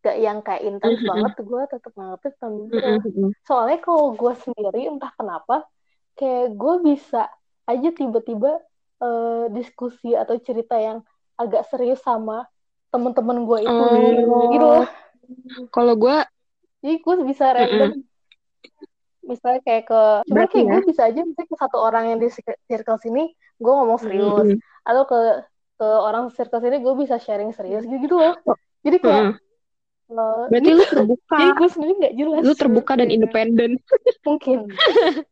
gak 0.00 0.16
yang 0.16 0.40
kayak 0.40 0.62
intens 0.64 0.96
banget, 1.04 1.32
gue 1.44 1.62
tetap 1.68 1.92
temen 2.40 2.70
gue. 2.70 2.78
Mm-mm. 2.80 3.30
Soalnya 3.44 3.78
kalau 3.84 4.14
gue 4.16 4.32
sendiri 4.38 4.88
entah 4.88 5.12
kenapa 5.12 5.66
kayak 6.20 6.46
gue 6.60 6.74
bisa 6.84 7.32
aja 7.64 7.88
tiba-tiba 7.96 8.60
eh, 9.00 9.44
diskusi 9.56 10.12
atau 10.12 10.36
cerita 10.36 10.76
yang 10.76 11.00
agak 11.40 11.64
serius 11.72 12.04
sama 12.04 12.44
temen-temen 12.92 13.48
gue 13.48 13.58
itu 13.64 13.72
Oh. 13.72 14.50
gitu 14.52 14.66
loh. 14.66 14.86
Kalau 15.72 15.94
gue 15.96 16.16
Jadi 16.80 16.96
gue 17.00 17.14
bisa 17.28 17.44
random 17.56 17.90
misalnya 19.20 19.60
kayak 19.62 19.84
ke 19.86 20.00
cuma 20.26 20.44
kayak 20.48 20.64
ya? 20.66 20.72
gue 20.74 20.80
bisa 20.90 21.02
aja 21.06 21.20
misalnya 21.22 21.48
ke 21.52 21.56
satu 21.60 21.76
orang 21.78 22.04
yang 22.10 22.18
di 22.18 22.28
cir- 22.32 22.60
circle 22.66 22.98
sini 22.98 23.30
gue 23.62 23.72
ngomong 23.72 24.00
serius 24.00 24.48
Mm-mm. 24.48 24.58
atau 24.82 25.02
ke 25.06 25.18
ke 25.76 25.86
orang 25.86 26.24
circle 26.34 26.58
sini 26.58 26.76
gue 26.82 26.94
bisa 26.98 27.16
sharing 27.20 27.52
serius 27.54 27.84
gitu 27.86 28.00
gitu 28.00 28.16
loh 28.16 28.34
jadi 28.82 28.96
kayak 28.98 29.22
Mm-mm. 29.22 30.18
eh, 30.18 30.44
Berarti 30.50 30.70
gitu. 30.72 30.78
lu 30.80 30.84
terbuka, 30.90 31.36
jadi 31.38 31.50
gue 31.54 31.68
sendiri 31.70 31.92
nggak 32.00 32.14
jelas 32.18 32.42
lu 32.42 32.52
terbuka 32.58 32.92
dan 32.98 33.08
independen. 33.12 33.70
mungkin 34.26 34.58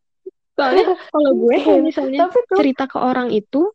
Soalnya 0.58 0.86
kalau 1.12 1.32
gue 1.42 1.58
kalau 1.62 1.78
misalnya 1.88 2.20
tapi 2.20 2.38
tuh 2.50 2.58
cerita 2.58 2.84
ke 2.90 2.98
orang 3.00 3.28
itu, 3.32 3.70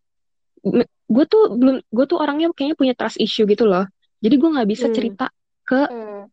gue 1.14 1.26
tuh 1.28 1.44
belum, 1.60 1.76
gue 1.96 2.06
tuh 2.10 2.18
orangnya 2.20 2.48
kayaknya 2.56 2.78
punya 2.80 2.94
trust 2.98 3.20
issue 3.22 3.46
gitu 3.48 3.64
loh. 3.68 3.86
Jadi 4.24 4.36
gue 4.40 4.50
nggak 4.56 4.70
bisa 4.70 4.88
Hmm. 4.88 4.92
cerita 4.92 5.28
ke 5.68 5.88
hmm, 5.90 6.30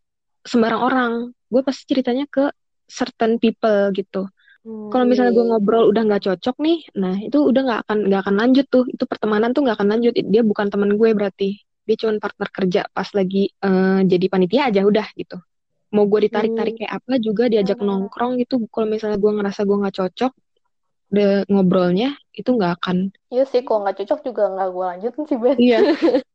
sembarang 0.47 0.83
orang. 0.83 1.13
Gue 1.53 1.63
pasti 1.67 1.83
ceritanya 1.91 2.25
ke 2.31 2.51
certain 2.91 3.39
people 3.43 3.91
gitu. 3.95 4.27
Hmm, 4.65 4.93
Kalau 4.93 5.07
misalnya 5.11 5.33
iya, 5.33 5.37
gue 5.37 5.45
ngobrol 5.51 5.85
udah 5.93 6.03
nggak 6.09 6.23
cocok 6.27 6.57
nih, 6.67 6.79
nah 6.99 7.15
itu 7.19 7.39
udah 7.51 7.63
nggak 7.67 7.81
akan 7.89 7.99
nggak 8.09 8.21
akan 8.27 8.37
lanjut 8.41 8.67
tuh. 8.71 8.85
Itu 8.95 9.05
pertemanan 9.11 9.51
tuh 9.57 9.63
nggak 9.67 9.77
akan 9.81 9.89
lanjut. 9.93 10.13
Dia 10.17 10.43
bukan 10.47 10.67
teman 10.73 10.91
gue 11.01 11.11
berarti. 11.19 11.49
Dia 11.89 11.97
cuma 12.01 12.13
partner 12.23 12.49
kerja 12.55 12.81
pas 12.97 13.09
lagi 13.19 13.51
eh, 13.53 14.01
jadi 14.13 14.27
panitia 14.33 14.63
aja 14.71 14.83
udah 14.87 15.07
gitu. 15.19 15.37
Mau 15.91 16.07
gue 16.07 16.31
ditarik-tarik 16.31 16.75
kayak 16.79 16.93
apa 17.03 17.19
juga 17.19 17.51
diajak 17.51 17.79
Hmm. 17.83 17.89
nongkrong 17.91 18.39
gitu. 18.39 18.63
Kalau 18.71 18.87
misalnya 18.87 19.19
gue 19.19 19.33
ngerasa 19.35 19.61
gue 19.67 19.77
nggak 19.83 19.97
cocok, 19.99 20.33
udah 21.11 21.31
ngobrolnya 21.51 22.15
itu 22.31 22.51
nggak 22.55 22.73
akan. 22.79 23.11
iya 23.31 23.43
sih 23.47 23.63
kalau 23.67 23.83
nggak 23.87 24.03
cocok 24.03 24.21
juga 24.27 24.43
nggak 24.51 24.69
gue 24.71 24.85
lanjutin 24.91 25.25
sih 25.27 25.39
Ben 25.39 25.57
Iya. 25.59 25.79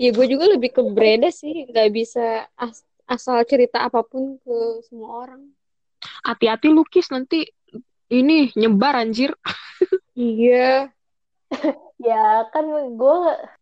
Ya 0.00 0.08
gue 0.10 0.26
juga 0.26 0.48
lebih 0.48 0.72
ke 0.72 0.80
breda 0.84 1.28
sih, 1.28 1.68
nggak 1.68 1.88
bisa 1.92 2.48
as- 2.56 2.86
asal 3.04 3.44
cerita 3.44 3.84
apa 3.84 4.00
pun 4.00 4.40
ke 4.40 4.56
semua 4.88 5.28
orang. 5.28 5.42
Hati-hati 6.24 6.72
lukis 6.72 7.08
nanti 7.12 7.44
ini 8.12 8.52
nyebar 8.56 9.00
anjir. 9.00 9.32
Iya. 10.14 10.94
Ya 12.08 12.14
kan 12.52 12.64
gue 12.98 13.12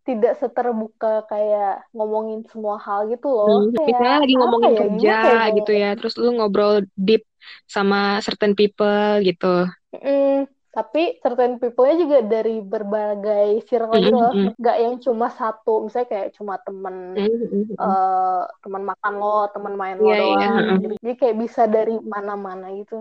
tidak 0.07 0.31
seterbuka 0.41 1.07
kayak 1.29 1.65
ngomongin 1.95 2.39
semua 2.51 2.75
hal 2.85 2.99
gitu 3.11 3.27
loh 3.37 3.51
Hmm, 3.51 3.75
kayak 3.75 3.89
Misalnya 3.89 4.15
lagi 4.23 4.33
ngomongin 4.39 4.73
ya, 4.79 4.81
kerja 4.81 5.11
ya 5.27 5.51
gitu 5.57 5.71
ya, 5.81 5.87
terus 5.99 6.13
lu 6.21 6.29
ngobrol 6.39 6.73
deep 6.95 7.21
sama 7.67 7.97
certain 8.25 8.53
people 8.59 9.19
gitu. 9.27 9.45
Mm, 9.93 10.49
tapi 10.75 10.99
certain 11.23 11.53
people-nya 11.61 11.95
juga 12.03 12.17
dari 12.33 12.51
berbagai 12.71 13.47
circle 13.69 13.99
gitu 14.07 14.19
loh. 14.25 14.33
Mm-mm. 14.33 14.55
Gak 14.65 14.75
yang 14.83 14.95
cuma 15.05 15.27
satu, 15.39 15.69
misalnya 15.85 16.07
kayak 16.13 16.29
cuma 16.37 16.53
temen 16.65 16.95
Mm-mm. 17.15 17.77
eh 17.81 18.39
teman 18.63 18.83
makan 18.89 19.13
lo, 19.21 19.27
teman 19.53 19.73
main 19.81 19.97
lo 20.05 20.09
Iya, 20.09 20.15
iya. 20.29 20.47
doang. 20.49 20.53
Gitu. 20.83 20.93
Jadi 21.05 21.13
kayak 21.21 21.35
bisa 21.43 21.61
dari 21.75 21.91
mana-mana 22.13 22.65
gitu. 22.79 22.95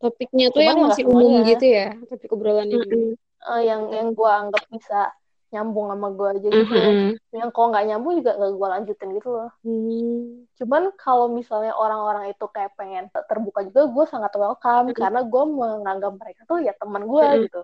Topiknya 0.00 0.46
tuh 0.54 0.62
Cuman 0.62 0.66
yang 0.68 0.78
ya 0.86 0.86
masih 0.86 1.04
umum 1.12 1.32
semuanya. 1.32 1.48
gitu 1.48 1.64
ya, 1.76 1.84
topik 2.10 2.30
obrolannya 2.34 2.76
juga. 2.84 3.04
Eh, 3.40 3.62
yang 3.64 3.88
yang 3.88 4.12
gue 4.12 4.28
anggap 4.28 4.68
bisa 4.68 5.16
nyambung 5.50 5.90
sama 5.90 6.08
gue 6.14 6.28
aja 6.36 6.48
gitu. 6.52 6.74
Mm-mm. 6.76 7.08
Yang 7.34 7.50
kalau 7.50 7.66
nggak 7.74 7.86
nyambung 7.90 8.14
juga 8.22 8.32
gak 8.38 8.52
gue 8.54 8.68
lanjutin 8.70 9.10
gitu 9.18 9.28
loh. 9.34 9.50
Hmm. 9.66 10.46
Cuman 10.60 10.82
kalau 10.94 11.26
misalnya 11.32 11.74
orang-orang 11.74 12.30
itu 12.30 12.46
kayak 12.52 12.76
pengen 12.78 13.10
terbuka 13.10 13.66
juga, 13.66 13.90
gue 13.90 14.04
sangat 14.06 14.32
welcome. 14.38 14.92
Mm-mm. 14.92 15.00
Karena 15.00 15.20
gue 15.26 15.42
menganggap 15.48 16.12
mereka 16.20 16.40
tuh 16.46 16.62
ya 16.62 16.76
teman 16.78 17.02
gue 17.08 17.24
Mm-mm. 17.24 17.44
gitu. 17.50 17.60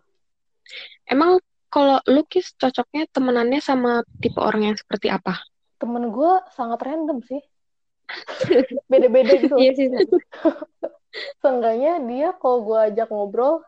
Emang 1.07 1.39
kalau 1.71 2.03
lu 2.11 2.27
Kis 2.27 2.57
cocoknya 2.59 3.07
temenannya 3.13 3.61
sama 3.63 4.03
tipe 4.19 4.41
orang 4.43 4.73
yang 4.73 4.77
seperti 4.81 5.13
apa? 5.13 5.39
Temen 5.79 6.11
gue 6.11 6.33
sangat 6.57 6.81
random 6.83 7.21
sih. 7.23 7.43
Beda-beda 8.91 9.37
gitu. 9.39 9.55
Iya 9.61 9.73
sih. 9.77 9.87
Seenggaknya 11.41 12.03
dia 12.09 12.29
kalau 12.37 12.65
gue 12.67 12.79
ajak 12.93 13.09
ngobrol, 13.13 13.63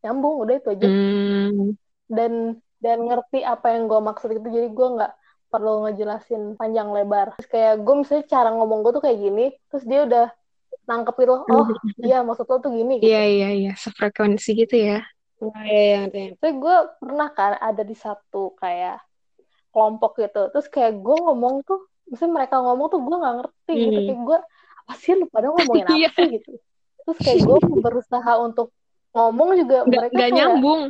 nyambung, 0.00 0.34
udah 0.42 0.54
itu 0.56 0.68
aja. 0.70 0.86
Hmm, 0.86 1.76
Dan 2.08 2.32
dan 2.80 2.98
ngerti 3.04 3.44
apa 3.44 3.76
yang 3.76 3.86
gue 3.86 4.00
maksud 4.00 4.28
itu. 4.32 4.48
Jadi 4.48 4.68
gue 4.72 4.88
nggak 4.96 5.12
perlu 5.50 5.84
ngejelasin 5.84 6.56
panjang 6.56 6.88
lebar. 6.90 7.34
Terus 7.36 7.50
kayak 7.50 7.74
gue 7.82 7.94
misalnya 8.00 8.24
cara 8.26 8.48
ngomong 8.54 8.78
gue 8.80 8.92
tuh 8.96 9.02
kayak 9.04 9.18
gini, 9.18 9.46
terus 9.68 9.84
dia 9.84 10.00
udah 10.06 10.26
nangkep 10.86 11.14
gitu, 11.22 11.34
oh 11.38 11.66
iya 12.06 12.22
maksud 12.22 12.46
lo 12.46 12.58
tuh 12.58 12.72
gini. 12.72 12.98
Gitu. 12.98 13.06
iya 13.06 13.22
iya 13.26 13.48
iya, 13.54 13.72
sefrekuensi 13.78 14.50
gitu 14.56 14.74
ya. 14.74 14.98
Nah, 15.40 15.62
iya, 15.64 15.80
iya, 15.82 15.96
ngerti. 16.06 16.22
Terus 16.38 16.54
gue 16.58 16.76
pernah 16.98 17.28
kan 17.30 17.52
ada 17.56 17.82
di 17.82 17.94
satu 17.94 18.52
kayak 18.58 18.98
kelompok 19.70 20.18
gitu. 20.18 20.50
Terus 20.50 20.66
kayak 20.66 20.98
gue 20.98 21.16
ngomong 21.16 21.62
tuh, 21.62 21.86
misalnya 22.10 22.42
mereka 22.42 22.58
ngomong 22.58 22.86
tuh 22.90 23.00
gue 23.02 23.16
nggak 23.16 23.34
ngerti 23.38 23.72
gitu. 23.72 23.90
Hmm. 23.90 24.06
Kayak 24.06 24.20
gue, 24.26 24.38
apa 24.80 24.92
sih 24.98 25.12
lu 25.14 25.26
pada 25.30 25.46
ngomongin 25.50 25.86
apa 25.90 25.94
Iya. 25.94 26.08
sih 26.10 26.26
gitu. 26.38 26.50
Terus 27.00 27.18
kayak 27.22 27.38
gue 27.42 27.58
berusaha 27.80 28.32
untuk 28.38 28.68
ngomong 29.10 29.48
juga 29.58 29.76
Nggak 29.82 30.00
mereka 30.02 30.16
kayak 30.16 30.32
nyambung. 30.32 30.82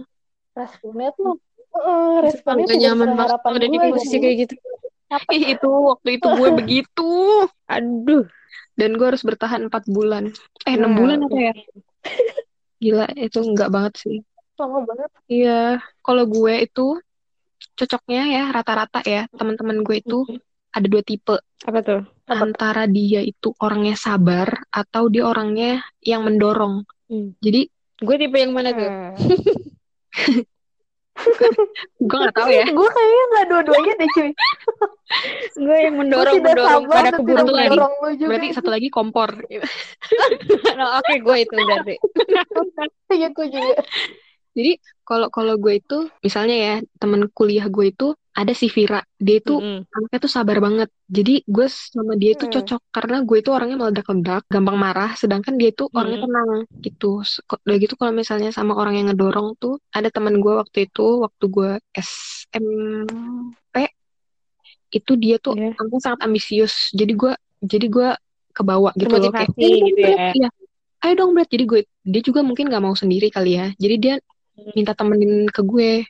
responnya 0.51 1.11
tuh, 1.15 1.33
eh, 1.73 2.17
responnya 2.21 2.65
Gak 2.67 2.81
nyaman 2.81 3.11
banget 3.15 3.39
ada 3.41 3.67
di 3.67 3.79
posisi 3.79 4.17
kayak 4.19 4.37
gitu. 4.43 4.55
Apa 5.11 5.31
Ih, 5.31 5.45
itu 5.55 5.69
waktu 5.69 6.09
itu 6.19 6.27
gue 6.29 6.49
begitu. 6.61 7.11
Aduh. 7.67 8.25
Dan 8.75 8.97
gue 8.97 9.07
harus 9.07 9.23
bertahan 9.23 9.67
empat 9.67 9.85
bulan. 9.87 10.31
Eh, 10.65 10.75
enam 10.75 10.95
Nah, 10.95 10.99
bulan 10.99 11.19
apa 11.25 11.39
ya? 11.39 11.53
Gila, 12.79 13.07
itu 13.15 13.39
enggak 13.41 13.69
banget 13.69 13.95
sih. 13.99 14.17
lama 14.57 14.85
banget. 14.85 15.09
Iya, 15.25 15.81
kalau 16.05 16.29
gue 16.29 16.55
itu 16.61 17.01
cocoknya 17.77 18.23
ya 18.29 18.45
rata-rata 18.53 19.01
ya 19.05 19.25
teman-teman 19.33 19.81
gue 19.81 20.05
itu 20.05 20.19
ada 20.71 20.85
dua 20.85 21.01
tipe 21.01 21.41
Apa 21.65 21.81
tuh? 21.81 22.01
Apa 22.29 22.45
antara 22.45 22.85
dia 22.85 23.25
itu 23.25 23.57
orangnya 23.57 23.97
sabar 23.97 24.69
atau 24.69 25.09
dia 25.09 25.25
orangnya 25.25 25.81
yang 26.05 26.29
mendorong. 26.29 26.85
Hmm. 27.09 27.33
Jadi 27.41 27.73
Gue 28.01 28.17
tipe 28.17 28.37
yang 28.41 28.53
mana 28.57 28.73
tuh? 28.73 28.89
Hmm. 28.89 29.13
gue 32.01 32.17
nggak 32.17 32.33
tahu 32.33 32.49
ya. 32.49 32.65
gue 32.65 32.89
kayaknya 32.89 33.25
nggak 33.29 33.47
dua-duanya 33.53 33.93
deh 34.01 34.09
cuy. 34.17 34.31
Gue 35.61 35.77
yang 35.85 35.95
Gue 35.95 36.01
mendorong 36.07 36.35
tidak 36.41 36.55
mendorong 36.57 36.85
sabar 36.87 36.97
pada 36.97 37.11
keberuntungan. 37.19 37.69
mendorong 37.69 37.93
lu 38.01 38.11
juga. 38.17 38.29
Berarti 38.33 38.49
satu 38.57 38.71
lagi 38.73 38.89
kompor. 38.89 39.31
Nah, 40.81 40.97
Oke, 40.97 41.21
gue 41.21 41.37
itu 41.45 41.55
berarti. 41.55 41.95
Iya 43.21 43.29
gue 43.37 43.47
juga. 43.53 43.75
Jadi 44.57 44.73
kalau 45.05 45.29
kalau 45.29 45.55
gue 45.61 45.79
itu 45.79 46.09
misalnya 46.25 46.57
ya 46.57 46.75
teman 46.97 47.29
kuliah 47.37 47.69
gue 47.69 47.93
itu 47.93 48.17
ada 48.41 48.57
si 48.57 48.73
Vira. 48.73 49.05
Dia 49.21 49.37
itu 49.37 49.61
Mm-mm. 49.61 49.85
anaknya 49.93 50.19
tuh 50.25 50.33
sabar 50.33 50.57
banget. 50.65 50.89
Jadi 51.05 51.45
gue 51.45 51.67
sama 51.69 52.17
dia 52.17 52.33
itu 52.33 52.49
Hmm. 52.49 52.55
cocok 52.57 52.81
karena 52.89 53.17
gue 53.21 53.37
itu 53.37 53.51
orangnya 53.53 53.77
meledak-ledak, 53.77 54.43
gampang 54.49 54.79
marah, 54.81 55.13
sedangkan 55.13 55.61
dia 55.61 55.69
itu 55.69 55.85
orangnya 55.93 56.25
Hmm. 56.25 56.27
tenang 56.33 56.51
gitu. 56.81 57.21
Udah 57.69 57.77
gitu 57.77 57.95
kalau 58.01 58.13
misalnya 58.17 58.49
sama 58.49 58.73
orang 58.73 58.97
yang 58.97 59.07
ngedorong 59.13 59.61
tuh 59.61 59.77
ada 59.93 60.09
teman 60.09 60.41
gue 60.41 60.55
waktu 60.57 60.89
itu 60.89 61.07
waktu 61.21 61.45
gue 61.47 61.71
SMP 61.95 63.77
itu 64.91 65.13
dia 65.15 65.37
tuh 65.39 65.55
Iya. 65.55 65.77
anaknya 65.77 66.01
sangat 66.01 66.21
ambisius. 66.25 66.91
Jadi 66.91 67.13
gue 67.15 67.33
jadi 67.63 67.87
gue 67.87 68.09
kebawa 68.51 68.91
gitu 68.97 69.13
loh 69.13 69.31
kayak 69.31 69.53
Termotivasi 69.53 69.63
"Ayo 69.63 69.77
dong, 69.77 69.87
gitu 69.87 70.01
Brad." 70.01 70.17
ya. 70.19 70.31
Iya. 70.35 70.49
Ayo 71.01 71.13
dong 71.15 71.31
Brad. 71.37 71.49
Jadi 71.53 71.65
gue 71.69 71.81
dia 72.03 72.23
juga 72.25 72.41
mungkin 72.43 72.65
nggak 72.73 72.83
mau 72.83 72.97
sendiri 72.97 73.29
kali 73.31 73.55
ya. 73.55 73.67
Jadi 73.77 73.97
dia 74.01 74.15
Hmm. 74.51 74.73
minta 74.75 74.93
temenin 74.93 75.47
ke 75.49 75.63
gue 75.63 76.05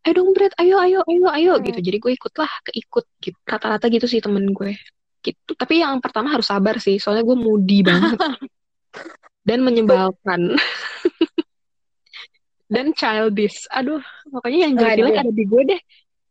ayo 0.00 0.12
dong 0.16 0.30
Brad 0.32 0.54
ayo 0.56 0.76
ayo 0.80 1.00
ayo 1.04 1.26
ayo 1.28 1.52
Hmm. 1.56 1.64
gitu 1.64 1.78
jadi 1.80 1.98
gue 1.98 2.12
ikutlah 2.14 2.50
keikut 2.64 3.04
gitu 3.20 3.36
rata-rata 3.44 3.86
gitu 3.86 4.06
sih 4.08 4.18
temen 4.18 4.48
gue 4.50 4.72
gitu 5.20 5.52
tapi 5.52 5.84
yang 5.84 6.00
pertama 6.00 6.32
harus 6.32 6.48
sabar 6.48 6.80
sih 6.80 6.96
soalnya 6.96 7.22
gue 7.22 7.36
moody 7.36 7.84
banget 7.84 8.16
dan 9.48 9.60
menyebalkan 9.60 10.56
dan 12.72 12.94
childish 12.94 13.66
aduh 13.68 14.00
pokoknya 14.30 14.58
yang 14.68 14.72
jelek-jelek 14.78 15.20
ada 15.20 15.32
di 15.32 15.44
gue 15.44 15.62
deh 15.76 15.80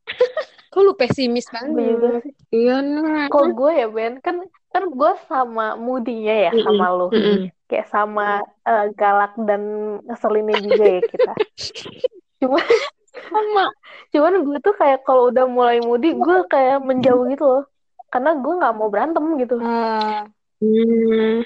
Kok 0.70 0.86
lu 0.86 0.94
pesimis 0.94 1.50
banget? 1.50 1.82
sih. 2.22 2.30
iya 2.54 2.78
nah 2.78 3.26
Kalau 3.26 3.58
gue 3.58 3.72
ya 3.74 3.90
Ben, 3.90 4.22
kan 4.22 4.38
kan 4.70 4.86
gue 4.86 5.12
sama 5.26 5.74
moodinya 5.74 6.30
ya 6.46 6.52
Mm-mm. 6.54 6.62
sama 6.62 6.86
lu. 6.94 7.08
Mm-mm. 7.10 7.50
Kayak 7.66 7.90
sama 7.90 8.38
eh, 8.70 8.86
galak 8.94 9.34
dan 9.50 9.62
ngeselinnya 10.06 10.58
juga 10.62 10.86
ya 10.86 11.02
kita. 11.02 11.34
Cuma 12.38 12.62
sama 13.10 13.66
cuman 14.14 14.46
gue 14.46 14.58
tuh 14.62 14.76
kayak 14.78 15.02
kalau 15.06 15.34
udah 15.34 15.46
mulai 15.50 15.82
moody 15.82 16.14
gue 16.14 16.38
kayak 16.50 16.82
menjauh 16.86 17.26
gitu 17.30 17.46
loh. 17.46 17.64
Karena 18.10 18.34
gue 18.38 18.54
nggak 18.58 18.76
mau 18.78 18.90
berantem 18.90 19.26
gitu. 19.38 19.62
Hmm, 19.62 21.46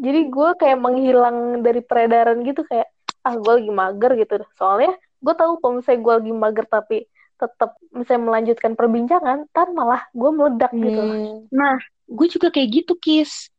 Jadi 0.00 0.20
gue 0.32 0.50
kayak 0.56 0.78
menghilang 0.80 1.60
dari 1.60 1.84
peredaran 1.84 2.40
gitu 2.44 2.64
kayak 2.64 2.88
ah 3.22 3.36
gue 3.36 3.52
lagi 3.60 3.72
mager 3.72 4.12
gitu. 4.16 4.34
Soalnya 4.56 4.96
gue 5.22 5.34
tahu 5.36 5.60
kalau 5.60 5.78
misalnya 5.78 6.00
gue 6.00 6.14
lagi 6.16 6.32
mager 6.32 6.66
tapi 6.66 6.98
tetap 7.42 7.70
misalnya 7.90 8.22
melanjutkan 8.22 8.72
perbincangan, 8.78 9.50
ntar 9.50 9.68
malah 9.74 10.06
gue 10.14 10.30
meledak 10.30 10.70
gitu. 10.70 11.02
hmm. 11.02 11.50
nah 11.50 11.74
gue 12.06 12.26
juga 12.30 12.54
kayak 12.54 12.68
gitu 12.82 12.94
kis 13.02 13.50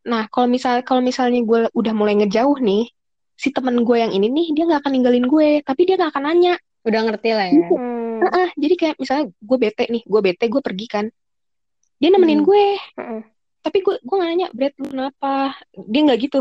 nah 0.00 0.28
kalau 0.32 0.48
misal 0.48 0.80
kalau 0.84 1.04
misalnya 1.04 1.40
gue 1.44 1.68
udah 1.72 1.92
mulai 1.92 2.16
ngejauh 2.20 2.56
nih 2.60 2.88
si 3.36 3.52
temen 3.52 3.84
gue 3.84 3.96
yang 3.96 4.12
ini 4.12 4.28
nih 4.32 4.46
dia 4.56 4.64
nggak 4.68 4.80
akan 4.84 4.92
ninggalin 4.96 5.26
gue 5.28 5.48
tapi 5.64 5.88
dia 5.88 5.96
nggak 5.96 6.12
akan 6.12 6.24
nanya 6.28 6.54
Udah 6.80 7.00
ngerti 7.04 7.30
lah 7.30 7.46
ya. 7.46 7.66
Hmm. 7.68 8.18
Heeh, 8.20 8.48
jadi 8.54 8.74
kayak 8.76 8.96
misalnya 8.96 9.24
gue 9.32 9.58
bete 9.58 9.84
nih, 9.86 10.02
gue 10.04 10.20
bete, 10.20 10.44
gue 10.46 10.60
pergi 10.60 10.86
kan. 10.86 11.06
Dia 11.96 12.08
nemenin 12.08 12.40
Hmm. 12.40 12.48
gue, 12.48 12.64
Mm-mm. 12.96 13.20
tapi 13.60 13.78
gue 13.80 13.94
gue 13.98 14.14
gak 14.16 14.28
nanya, 14.28 14.48
Brad 14.52 14.72
lu 14.76 14.88
kenapa? 14.88 15.52
Dia 15.74 16.00
nggak 16.04 16.18
gitu. 16.22 16.40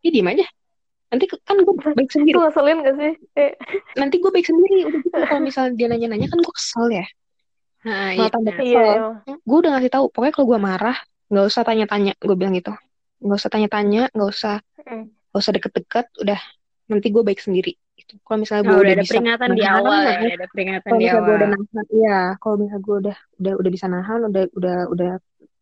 Dia 0.00 0.10
diem 0.12 0.28
aja. 0.28 0.46
Nanti 1.08 1.24
kan 1.30 1.56
gue 1.56 1.74
baik 1.74 2.10
sendiri. 2.16 2.36
Itu 2.36 2.40
ngeselin 2.40 2.78
gak 2.84 2.96
sih? 2.96 3.12
Eh, 3.34 3.52
Nanti 3.94 4.16
gue 4.18 4.28
baik 4.28 4.44
sendiri. 4.44 4.78
Udah 4.84 5.00
gitu 5.00 5.16
kalau 5.28 5.40
misalnya 5.40 5.72
dia 5.74 5.86
nanya-nanya 5.88 6.28
kan 6.28 6.38
gue 6.40 6.54
kesel 6.54 6.86
ya. 6.92 7.06
Nah, 7.84 8.16
Malah 8.16 8.32
tambah 8.32 8.52
iya, 8.56 8.60
kesel. 8.60 8.84
emang. 8.96 9.38
Gue 9.44 9.58
udah 9.60 9.70
ngasih 9.76 9.92
tahu. 9.92 10.04
Pokoknya 10.08 10.32
kalau 10.32 10.46
gue 10.48 10.60
marah, 10.60 10.96
nggak 11.28 11.46
usah 11.48 11.62
tanya-tanya. 11.64 12.12
Gue 12.16 12.36
bilang 12.36 12.56
gitu. 12.56 12.72
Nggak 13.20 13.38
usah 13.40 13.50
tanya-tanya, 13.52 14.02
nggak 14.12 14.28
usah, 14.28 14.56
Mm. 14.84 15.04
nggak 15.32 15.40
usah 15.40 15.52
deket-deket. 15.52 16.06
Udah, 16.20 16.40
nanti 16.88 17.06
gue 17.08 17.20
baik 17.20 17.40
sendiri. 17.40 17.76
Gitu. 17.94 18.14
Kalau 18.26 18.38
misalnya 18.42 18.62
gue 18.64 18.74
Oh, 18.74 18.74
udah, 18.74 18.84
udah 18.84 18.94
ada 18.98 19.04
bisa 19.06 19.12
peringatan 19.14 19.48
di 19.54 19.62
awal 19.64 20.00
ya, 20.02 20.10
nahan. 20.18 20.34
ada 20.34 20.46
peringatan 20.50 20.88
kalau 20.90 20.98
di 20.98 21.04
misalnya 21.04 21.14
gue 21.14 21.30
awal. 21.30 21.38
udah 21.38 21.48
nahan 21.54 21.86
iya 21.94 22.20
kalau 22.42 22.54
misalnya 22.58 22.82
gue 22.82 22.96
udah 22.98 23.16
udah 23.38 23.52
udah 23.54 23.70
bisa 23.70 23.86
nahan 23.86 24.20
udah 24.26 24.42
udah 24.58 24.76
udah 24.90 25.12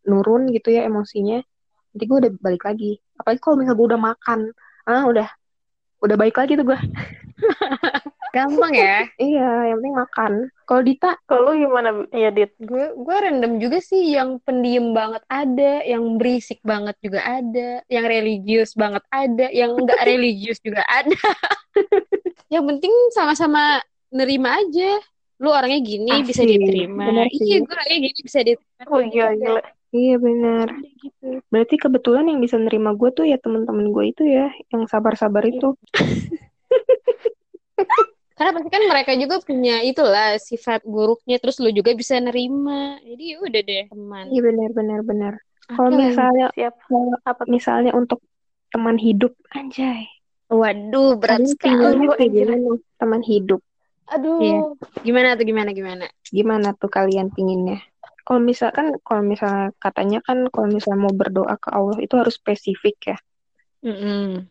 nurun 0.02 0.42
gitu 0.50 0.68
ya 0.72 0.82
emosinya 0.88 1.38
nanti 1.92 2.04
gue 2.08 2.18
udah 2.24 2.32
balik 2.40 2.62
lagi 2.64 2.96
apalagi 3.20 3.40
kalau 3.44 3.56
misalnya 3.60 3.78
gue 3.78 3.88
udah 3.92 4.00
makan 4.00 4.40
ah 4.88 5.04
udah 5.04 5.28
udah 6.02 6.16
baik 6.16 6.34
lagi 6.34 6.52
tuh 6.56 6.66
gue 6.66 6.78
Gampang 8.32 8.72
ya. 8.72 9.04
iya 9.20 9.48
yang 9.68 9.76
penting 9.78 9.96
makan 9.96 10.32
kalau 10.64 10.80
Dita 10.80 11.10
Kalau 11.28 11.52
lu 11.52 11.68
gimana 11.68 11.88
ya 12.10 12.32
Dit? 12.32 12.56
Gue 12.56 12.96
gue 12.96 13.16
random 13.20 13.60
juga 13.60 13.78
sih 13.78 14.16
yang 14.16 14.40
pendiam 14.40 14.96
banget 14.96 15.20
ada, 15.28 15.84
yang 15.84 16.16
berisik 16.16 16.64
banget 16.64 16.96
juga 17.04 17.20
ada, 17.20 17.84
yang 17.92 18.04
religius 18.08 18.72
banget 18.72 19.04
ada, 19.12 19.52
yang 19.52 19.76
enggak 19.76 20.00
religius 20.08 20.56
juga 20.64 20.80
ada. 20.88 21.12
yang 22.54 22.64
penting 22.64 22.92
sama-sama 23.12 23.84
nerima 24.08 24.56
aja. 24.56 24.96
Lu 25.42 25.50
orangnya 25.50 25.82
gini 25.82 26.22
bisa 26.22 26.40
Asik, 26.40 26.54
diterima. 26.56 27.02
bener 27.10 27.26
sih. 27.34 27.44
Iya, 27.44 27.56
gue 27.66 27.72
orangnya 27.74 27.98
gini 28.00 28.18
bisa 28.22 28.38
diterima. 28.40 28.82
Oh 28.88 29.00
gila 29.04 29.30
gila. 29.36 29.62
iya 29.92 30.16
benar 30.16 30.68
Gitu. 31.02 31.42
berarti 31.50 31.74
kebetulan 31.76 32.30
yang 32.30 32.38
bisa 32.38 32.54
nerima 32.54 32.94
gue 32.94 33.10
tuh 33.10 33.26
ya 33.26 33.34
teman-teman 33.36 33.90
gue 33.90 34.04
itu 34.06 34.22
ya 34.22 34.54
yang 34.70 34.86
sabar-sabar 34.86 35.42
itu 35.42 35.74
Karena 38.42 38.58
pasti 38.58 38.70
kan 38.74 38.82
mereka 38.90 39.12
juga 39.14 39.38
punya 39.38 39.86
itulah 39.86 40.34
sifat 40.34 40.82
buruknya, 40.82 41.38
terus 41.38 41.62
lu 41.62 41.70
juga 41.70 41.94
bisa 41.94 42.18
nerima. 42.18 42.98
Jadi 43.06 43.22
ya 43.22 43.36
udah 43.38 43.62
deh 43.62 43.84
teman. 43.86 44.24
iya 44.34 44.40
benar 44.42 44.68
benar 44.74 45.00
benar 45.06 45.34
kalau 45.70 45.90
misalnya 45.94 46.50
Siap. 46.58 46.74
Apa 47.22 47.46
misalnya 47.46 47.94
untuk 47.94 48.18
teman 48.74 48.98
hidup 48.98 49.30
anjay 49.54 50.10
Waduh, 50.50 51.16
berat 51.16 51.46
sekali. 51.46 52.02
gimana 52.28 52.76
teman 52.98 53.22
hidup 53.22 53.62
Aduh. 54.12 54.42
Iya. 54.42 54.58
Gimana 55.00 55.38
tuh 55.38 55.46
gimana 55.48 55.70
gimana? 55.72 56.04
gimana 56.28 56.68
tuh 56.76 56.92
kalian 56.92 57.32
pinginnya? 57.32 57.80
Kalau 58.22 58.38
misalkan, 58.44 59.00
kalau 59.02 59.24
misalnya 59.24 59.72
katanya 59.80 60.20
kan, 60.20 60.46
kalau 60.52 60.68
misalnya 60.68 61.00
mau 61.08 61.14
berdoa 61.16 61.56
ke 61.56 61.68
Allah 61.72 61.96
itu 61.98 62.14
harus 62.14 62.36
spesifik 62.36 62.96
ya. 63.14 63.18
Mm-mm. 63.82 64.46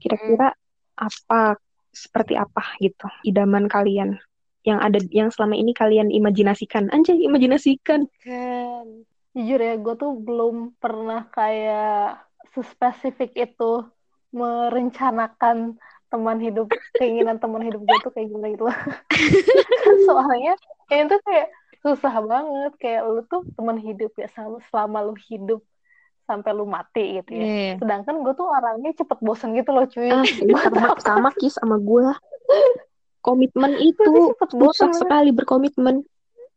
Kira-kira 0.00 0.56
apa, 0.98 1.60
seperti 1.94 2.34
apa 2.34 2.62
gitu, 2.82 3.06
idaman 3.22 3.70
kalian 3.70 4.18
yang 4.64 4.80
ada, 4.80 4.98
yang 5.12 5.28
selama 5.30 5.54
ini 5.54 5.76
kalian 5.76 6.08
imajinasikan. 6.08 6.88
Anjay, 6.90 7.20
imajinasikan. 7.20 8.08
Kan. 8.24 8.86
Jujur 9.36 9.60
ya, 9.60 9.76
gue 9.76 9.94
tuh 9.94 10.12
belum 10.18 10.74
pernah 10.80 11.28
kayak 11.28 12.24
sespesifik 12.56 13.34
itu 13.36 13.84
merencanakan 14.34 15.78
teman 16.10 16.38
hidup 16.38 16.70
keinginan 16.94 17.42
teman 17.42 17.62
hidup 17.66 17.82
gue 17.82 17.98
tuh 18.06 18.12
kayak 18.14 18.30
gimana 18.30 18.54
gitu 18.54 18.70
soalnya 20.06 20.54
kayak 20.86 21.10
itu 21.10 21.16
kayak 21.26 21.48
susah 21.82 22.14
banget 22.22 22.72
kayak 22.78 23.02
lu 23.02 23.22
tuh 23.26 23.42
teman 23.58 23.78
hidup 23.82 24.14
ya 24.14 24.30
selama, 24.30 24.58
selama 24.70 24.98
lu 25.10 25.14
hidup 25.26 25.60
sampai 26.24 26.50
lu 26.56 26.64
mati 26.64 27.20
gitu 27.20 27.30
ya. 27.36 27.44
Iya. 27.44 27.72
sedangkan 27.80 28.24
gue 28.24 28.32
tuh 28.32 28.48
orangnya 28.48 28.90
cepet 28.96 29.18
bosen 29.20 29.52
gitu 29.52 29.70
loh 29.72 29.84
cuy. 29.84 30.08
Ah 30.08 30.24
sama 30.72 30.88
sama 31.00 31.30
kis 31.36 31.54
sama 31.60 31.76
gue 31.76 32.08
komitmen 33.24 33.72
itu 33.80 34.36
cepet 34.36 34.50
bosen 34.56 34.92
sekali 34.92 35.32
berkomitmen. 35.32 36.04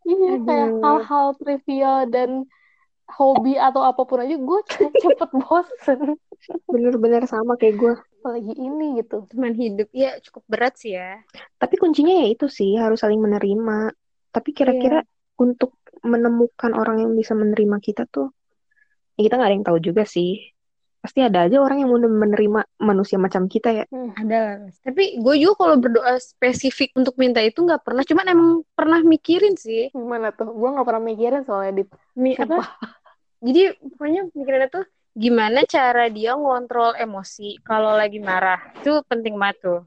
Iya, 0.08 0.40
kayak 0.44 0.70
hal-hal 0.84 1.28
trivial 1.40 2.08
dan 2.08 2.48
hobi 3.08 3.56
atau 3.56 3.88
apa 3.88 4.04
pun 4.04 4.20
aja 4.20 4.36
gue 4.36 4.60
cepet, 4.68 4.92
cepet 5.04 5.32
bosen. 5.32 6.20
bener-bener 6.68 7.24
sama 7.26 7.56
kayak 7.56 7.76
gue 7.80 7.94
Apalagi 8.20 8.54
ini 8.60 9.00
gitu. 9.00 9.24
Teman 9.32 9.56
hidup 9.56 9.88
ya 9.96 10.20
cukup 10.20 10.44
berat 10.52 10.76
sih 10.76 11.00
ya. 11.00 11.24
tapi 11.56 11.80
kuncinya 11.80 12.24
ya 12.24 12.28
itu 12.28 12.52
sih 12.52 12.76
harus 12.76 13.00
saling 13.00 13.24
menerima. 13.24 13.96
Tapi 14.36 14.50
kira-kira 14.52 15.08
untuk 15.40 15.80
menemukan 16.04 16.76
orang 16.76 17.08
yang 17.08 17.12
bisa 17.16 17.34
menerima 17.34 17.78
kita 17.80 18.06
tuh 18.06 18.37
ya 19.18 19.22
kita 19.26 19.36
nggak 19.36 19.50
ada 19.50 19.56
yang 19.58 19.68
tahu 19.68 19.80
juga 19.82 20.06
sih 20.06 20.54
pasti 20.98 21.24
ada 21.24 21.48
aja 21.48 21.62
orang 21.62 21.82
yang 21.82 21.90
mau 21.94 22.02
menerima 22.02 22.62
manusia 22.84 23.16
macam 23.16 23.48
kita 23.48 23.72
ya 23.72 23.86
Ada 24.18 24.38
lah. 24.44 24.56
Tapi 24.84 25.22
gue 25.24 25.36
juga 25.40 25.54
kalau 25.64 25.76
berdoa 25.80 26.20
spesifik 26.20 26.92
untuk 27.00 27.16
minta 27.16 27.40
itu 27.40 27.64
nggak 27.64 27.80
pernah. 27.86 28.04
Cuman 28.04 28.26
emang 28.28 28.52
pernah 28.76 29.00
mikirin 29.06 29.56
sih. 29.56 29.88
Gimana 29.96 30.36
tuh? 30.36 30.52
Gue 30.52 30.68
gak 30.68 30.84
pernah 30.84 31.04
mikirin 31.08 31.48
soalnya 31.48 31.80
dit. 31.80 31.90
Mi 32.18 32.36
apa? 32.36 32.76
Jadi 33.46 33.78
pokoknya 33.94 34.22
mikirinnya 34.36 34.68
tuh 34.68 34.86
gimana 35.16 35.64
cara 35.64 36.12
dia 36.12 36.36
ngontrol 36.36 36.98
emosi 37.00 37.62
kalau 37.64 37.96
lagi 37.96 38.20
marah. 38.20 38.60
Itu 38.82 39.00
penting 39.08 39.40
banget 39.40 39.58
tuh. 39.64 39.80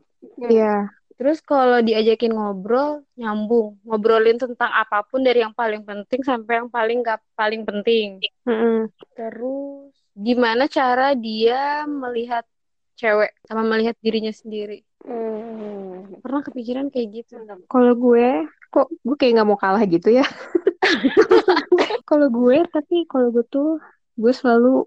Iya 0.48 0.88
Terus 1.20 1.44
kalau 1.44 1.84
diajakin 1.84 2.32
ngobrol, 2.32 3.04
nyambung. 3.12 3.76
Ngobrolin 3.84 4.40
tentang 4.40 4.72
apa 4.72 5.04
pun 5.04 5.20
dari 5.20 5.44
yang 5.44 5.52
paling 5.52 5.84
penting 5.84 6.24
sampai 6.24 6.64
yang 6.64 6.72
paling 6.72 7.04
gak 7.04 7.20
paling 7.36 7.60
penting. 7.68 8.24
Mm-mm. 8.48 8.88
Terus 9.12 9.92
gimana 10.16 10.64
cara 10.64 11.12
dia 11.12 11.84
melihat 11.84 12.48
cewek 12.96 13.36
sama 13.44 13.68
melihat 13.68 14.00
dirinya 14.00 14.32
sendiri. 14.32 14.80
Hmm. 15.04 16.08
Pernah 16.24 16.40
kepikiran 16.40 16.88
kayak 16.88 17.24
gitu? 17.24 17.36
Kalau 17.68 17.92
gue, 18.00 18.48
kok 18.72 18.88
gue 19.04 19.16
kayak 19.20 19.40
nggak 19.40 19.48
mau 19.48 19.60
kalah 19.60 19.84
gitu 19.84 20.24
ya. 20.24 20.24
Kalau 22.08 22.26
gue, 22.32 22.64
tapi 22.74 23.06
kalau 23.06 23.30
gue 23.30 23.46
tuh, 23.46 23.78
gue 24.18 24.32
selalu 24.34 24.82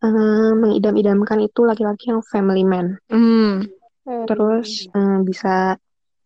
eh, 0.00 0.52
mengidam-idamkan 0.56 1.44
itu 1.44 1.60
laki-laki 1.66 2.08
yang 2.08 2.24
family 2.24 2.64
man. 2.64 2.96
Hmm. 3.12 3.68
Terus 4.28 4.88
eh, 4.88 5.18
bisa 5.24 5.76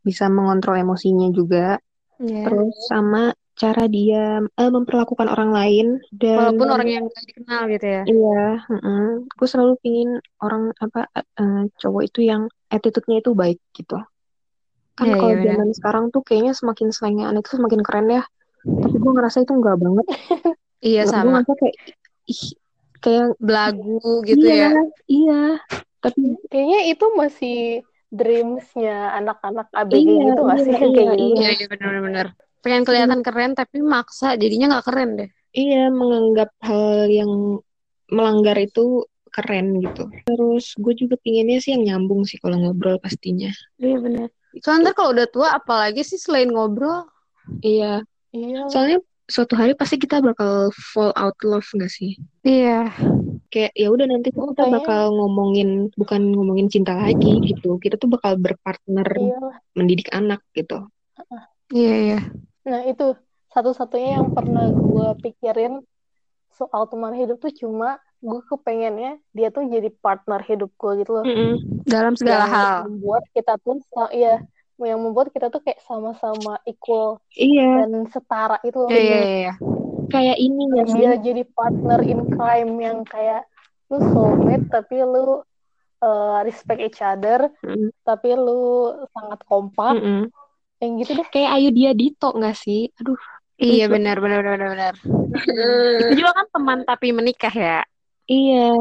bisa 0.03 0.25
mengontrol 0.27 0.79
emosinya 0.83 1.29
juga. 1.31 1.79
Iya. 2.23 2.47
Terus 2.47 2.75
sama 2.90 3.35
cara 3.53 3.85
dia 3.87 4.40
eh, 4.42 4.71
memperlakukan 4.73 5.29
orang 5.29 5.51
lain 5.53 5.87
dan 6.11 6.57
Walaupun 6.57 6.68
orang 6.73 6.88
yang 6.88 7.05
gak 7.07 7.25
dikenal 7.29 7.62
gitu 7.71 7.87
ya. 7.87 8.03
Iya, 8.09 8.45
heeh. 8.66 9.07
Gue 9.37 9.49
selalu 9.49 9.75
pingin 9.85 10.11
orang 10.40 10.73
apa 10.81 11.07
eh, 11.14 11.62
cowok 11.79 12.03
itu 12.09 12.21
yang 12.27 12.49
attitude-nya 12.73 13.21
itu 13.21 13.31
baik 13.37 13.61
gitu. 13.77 14.01
Kan 14.97 15.09
Iya, 15.09 15.16
kalau 15.16 15.35
iya, 15.37 15.45
zaman 15.53 15.68
sekarang 15.73 16.05
tuh 16.12 16.23
kayaknya 16.25 16.53
semakin 16.53 16.88
selengean 16.92 17.37
itu 17.38 17.51
semakin 17.55 17.81
keren 17.85 18.09
ya. 18.11 18.23
Tapi 18.62 18.97
gue 18.97 19.12
ngerasa 19.12 19.42
itu 19.45 19.53
enggak 19.53 19.77
banget. 19.79 20.07
Iya 20.83 21.07
Gue 21.07 21.12
sama. 21.14 21.31
ngerasa 21.31 21.53
kayak 21.62 21.77
ih 22.27 22.42
kayak 23.03 23.27
Belagu 23.38 24.03
gitu 24.27 24.47
iya, 24.47 24.71
ya. 24.75 24.83
iya. 25.07 25.42
Tapi 26.02 26.20
Kayaknya 26.50 26.80
itu 26.92 27.06
masih 27.16 27.56
dreamsnya 28.12 28.92
anak-anak 29.18 29.66
ABG 29.72 30.04
Iya, 30.04 30.22
gitu 30.28 30.40
gak 30.44 30.58
iya, 30.58 30.64
sih? 30.66 30.72
iya, 30.76 30.88
Kayak 30.96 31.16
gitu. 31.16 31.40
Iya, 31.40 31.48
iya 31.56 31.66
benar-benar. 31.72 32.26
Pengen 32.62 32.82
kelihatan 32.86 33.20
keren 33.26 33.52
tapi 33.58 33.76
maksa 33.82 34.26
jadinya 34.38 34.66
nggak 34.76 34.86
keren 34.86 35.10
deh. 35.18 35.28
iya 35.52 35.92
menganggap 35.92 36.50
hal 36.64 37.08
yang 37.12 37.32
melanggar 38.12 38.56
itu 38.60 39.04
keren 39.32 39.80
gitu. 39.80 40.02
Terus 40.28 40.64
gue 40.76 40.94
juga 40.96 41.16
pinginnya 41.24 41.58
sih 41.64 41.72
yang 41.74 41.82
nyambung 41.88 42.22
sih 42.28 42.36
kalau 42.42 42.56
ngobrol 42.60 43.00
pastinya. 43.00 43.48
Iya 43.80 43.96
benar. 44.04 44.28
Soalnya 44.60 44.92
ntar 44.92 44.94
kalau 45.00 45.10
udah 45.16 45.28
tua 45.32 45.48
apalagi 45.56 46.02
sih 46.04 46.20
selain 46.20 46.52
ngobrol. 46.52 47.08
Iya, 47.64 48.04
Iya. 48.32 48.68
soalnya 48.72 48.98
suatu 49.33 49.57
hari 49.57 49.73
pasti 49.73 49.97
kita 49.97 50.21
bakal 50.21 50.53
fall 50.92 51.11
out 51.14 51.33
love 51.42 51.64
gak 51.73 51.88
sih? 51.88 52.21
Iya. 52.42 52.92
kayak 53.49 53.73
ya 53.75 53.88
udah 53.88 54.07
nanti 54.07 54.29
tuh 54.29 54.49
kita 54.49 54.64
Kayaknya- 54.64 54.77
bakal 54.81 55.03
ngomongin 55.12 55.68
bukan 55.92 56.21
ngomongin 56.31 56.68
cinta 56.68 56.92
lagi 56.95 57.37
gitu 57.42 57.77
kita 57.77 57.97
tuh 57.97 58.09
bakal 58.09 58.37
berpartner 58.37 59.05
Iya. 59.11 59.40
mendidik 59.73 60.09
anak 60.11 60.40
gitu 60.53 60.88
Iya, 61.68 61.95
iya. 62.03 62.21
Nah 62.62 62.81
itu 62.83 63.12
satu-satunya 63.49 64.16
yang 64.16 64.29
pernah 64.31 64.68
gue 64.68 65.09
pikirin 65.21 65.85
soal 66.51 66.85
teman 66.87 67.12
hidup 67.12 67.37
tuh 67.38 67.49
cuma 67.51 67.97
gue 68.18 68.40
kepengennya 68.47 69.21
dia 69.31 69.49
tuh 69.49 69.64
jadi 69.66 69.88
partner 69.95 70.40
hidup 70.42 70.71
gue 70.71 70.92
gitu 71.01 71.11
loh. 71.12 71.25
Dalam 71.85 72.12
segala 72.14 72.45
yang 72.45 72.49
hal. 72.49 72.77
membuat 72.88 73.25
kita 73.33 73.57
tuh 73.59 73.81
sa- 73.87 74.12
iya 74.12 74.40
yang 74.85 75.01
membuat 75.01 75.31
kita 75.31 75.49
tuh 75.49 75.62
kayak 75.62 75.81
sama-sama 75.87 76.59
equal 76.66 77.23
iya 77.35 77.87
dan 77.87 78.07
setara 78.11 78.59
itu 78.66 78.79
loh. 78.79 78.90
Iya, 78.90 79.01
iya, 79.01 79.21
iya. 79.23 79.53
kayak 80.12 80.37
ini 80.38 80.62
Yang 80.62 80.71
nggak 80.71 80.87
sih 80.87 80.99
dia 81.01 81.12
jadi 81.18 81.42
partner 81.57 82.01
in 82.05 82.21
crime 82.33 82.73
yang 82.83 82.99
kayak 83.07 83.42
lu 83.92 83.99
soulmate 84.12 84.66
tapi 84.73 84.97
lu 85.05 85.40
uh, 86.03 86.38
respect 86.45 86.81
each 86.81 87.01
other 87.01 87.49
Mm, 87.62 87.95
tapi 88.03 88.35
lu 88.35 88.90
sangat 89.14 89.40
kompak 89.47 89.95
mm-mm. 89.97 90.23
yang 90.83 90.90
gitu 90.99 91.12
deh. 91.14 91.27
kayak 91.31 91.51
Ayu 91.61 91.71
dia 91.71 91.90
Dito 91.95 92.35
nggak 92.35 92.57
sih 92.59 92.90
aduh 92.99 93.21
Iya 93.62 93.87
benar 93.87 94.18
benar 94.18 94.42
benar 94.42 94.68
benar. 94.75 94.95
Itu 96.03 96.14
juga 96.18 96.35
kan 96.35 96.47
teman 96.51 96.79
tapi 96.83 97.14
menikah 97.14 97.55
ya. 97.55 97.79
Iya 98.33 98.73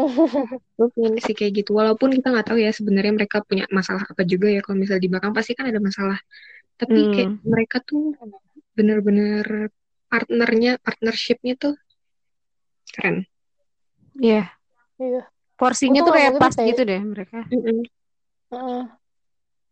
gue 0.76 0.88
pengen 0.92 1.12
sih 1.20 1.34
kayak 1.34 1.52
gitu 1.60 1.70
walaupun 1.72 2.08
kita 2.10 2.32
nggak 2.32 2.46
tahu 2.48 2.58
ya 2.58 2.72
sebenarnya 2.72 3.12
mereka 3.12 3.44
punya 3.44 3.68
masalah 3.68 4.02
apa 4.02 4.24
juga 4.24 4.48
ya 4.48 4.64
kalau 4.64 4.80
misalnya 4.80 5.02
di 5.04 5.10
belakang 5.12 5.32
pasti 5.32 5.52
kan 5.52 5.68
ada 5.68 5.80
masalah 5.80 6.16
tapi 6.76 6.96
Hmm. 6.96 7.12
kayak 7.12 7.30
mereka 7.44 7.76
tuh 7.80 8.16
bener-bener 8.72 9.72
partnernya 10.06 10.80
partnershipnya 10.80 11.54
tuh 11.56 11.74
keren 12.90 13.28
Iya. 14.16 14.48
Iya. 14.96 15.28
Porsinya 15.54 16.00
tuh 16.00 16.12
kayak 16.12 16.36
pas 16.36 16.48
gitu 16.48 16.56
kayak- 16.56 16.68
gitu 16.72 16.82
deh 16.84 17.00
mereka. 17.02 17.38
Mm-mm. 17.52 17.84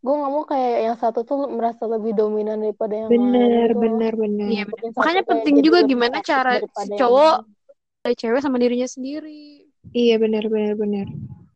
Gue 0.01 0.15
nggak 0.15 0.33
mau 0.33 0.45
kayak 0.45 0.75
yang 0.85 0.97
satu 0.97 1.25
tuh 1.25 1.49
merasa 1.49 1.89
lebih 1.89 2.13
dominan 2.13 2.61
daripada 2.61 2.93
yang 2.93 3.09
bener 3.09 3.73
lain 3.73 3.81
bener 3.81 4.13
bener 4.13 4.47
Iya, 4.53 4.65
Bikin 4.69 4.89
satu 4.93 5.01
Makanya 5.01 5.23
penting 5.25 5.57
juga 5.61 5.79
gimana 5.81 6.21
cara 6.21 6.61
si 6.61 6.93
yang 6.93 7.01
cowok 7.01 7.35
lain. 7.41 7.53
Dari 8.05 8.17
cewek 8.21 8.45
sama 8.45 8.61
dirinya 8.61 8.85
sendiri. 8.85 9.65
iya 9.97 10.21
bener 10.21 10.45
bener 10.53 10.77
bener 10.77 11.09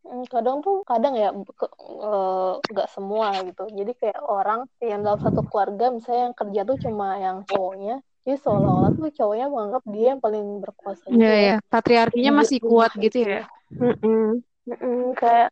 Hmm, 0.09 0.25
kadang 0.33 0.65
tuh 0.65 0.81
kadang 0.89 1.13
ya 1.21 1.29
ke- 1.53 1.75
eh, 2.09 2.53
nggak 2.73 2.89
semua 2.89 3.29
gitu 3.45 3.69
jadi 3.77 3.93
kayak 3.93 4.21
orang 4.25 4.65
yang 4.81 5.05
dalam 5.05 5.21
satu 5.21 5.45
keluarga 5.45 5.93
misalnya 5.93 6.33
yang 6.33 6.37
kerja 6.41 6.61
tuh 6.65 6.77
cuma 6.81 7.21
yang 7.21 7.45
cowoknya 7.45 8.01
jadi 8.25 8.37
seolah-olah 8.41 8.91
tuh 8.97 9.13
cowoknya 9.13 9.47
menganggap 9.53 9.83
dia 9.93 10.07
yang 10.17 10.21
paling 10.25 10.45
berkuasa 10.65 11.05
gitu 11.13 11.13
Iya 11.13 11.29
loh. 11.29 11.41
ya, 11.45 11.57
patriarkinya 11.69 12.33
masih 12.41 12.57
rumah 12.65 12.73
kuat 12.73 12.93
itu. 12.97 13.03
gitu 13.05 13.19
ya. 13.21 13.43
Mm-mm. 13.77 14.25
Mm-mm, 14.65 14.97
kayak 15.13 15.49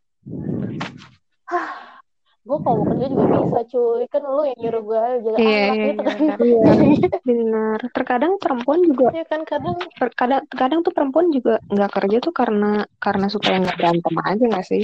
gue 2.47 2.57
kalau 2.63 2.83
kerja 2.87 3.05
juga 3.11 3.25
bisa 3.43 3.59
cuy 3.67 4.03
kan 4.07 4.21
lu 4.23 4.41
yang 4.47 4.59
nyuruh 4.63 4.83
gue 4.87 5.01
jaga 5.27 5.37
Iya, 5.37 5.59
anak 5.67 5.75
iya, 5.75 5.85
gitu 5.91 6.01
iya, 6.01 6.15
kan 6.31 6.37
Iya, 6.39 6.67
benar. 7.27 7.79
Terkadang 7.91 8.33
perempuan 8.39 8.79
juga, 8.87 9.05
ya 9.11 9.25
kan 9.27 9.41
kadang 9.43 9.77
terkadang, 9.99 10.41
terkadang 10.47 10.79
tuh 10.87 10.93
perempuan 10.95 11.27
juga 11.35 11.53
nggak 11.67 11.91
kerja 11.91 12.17
tuh 12.23 12.33
karena 12.33 12.71
karena 13.03 13.27
supaya 13.27 13.55
nggak 13.59 13.77
berantem 13.77 14.15
aja 14.23 14.43
nggak 14.47 14.67
sih? 14.71 14.83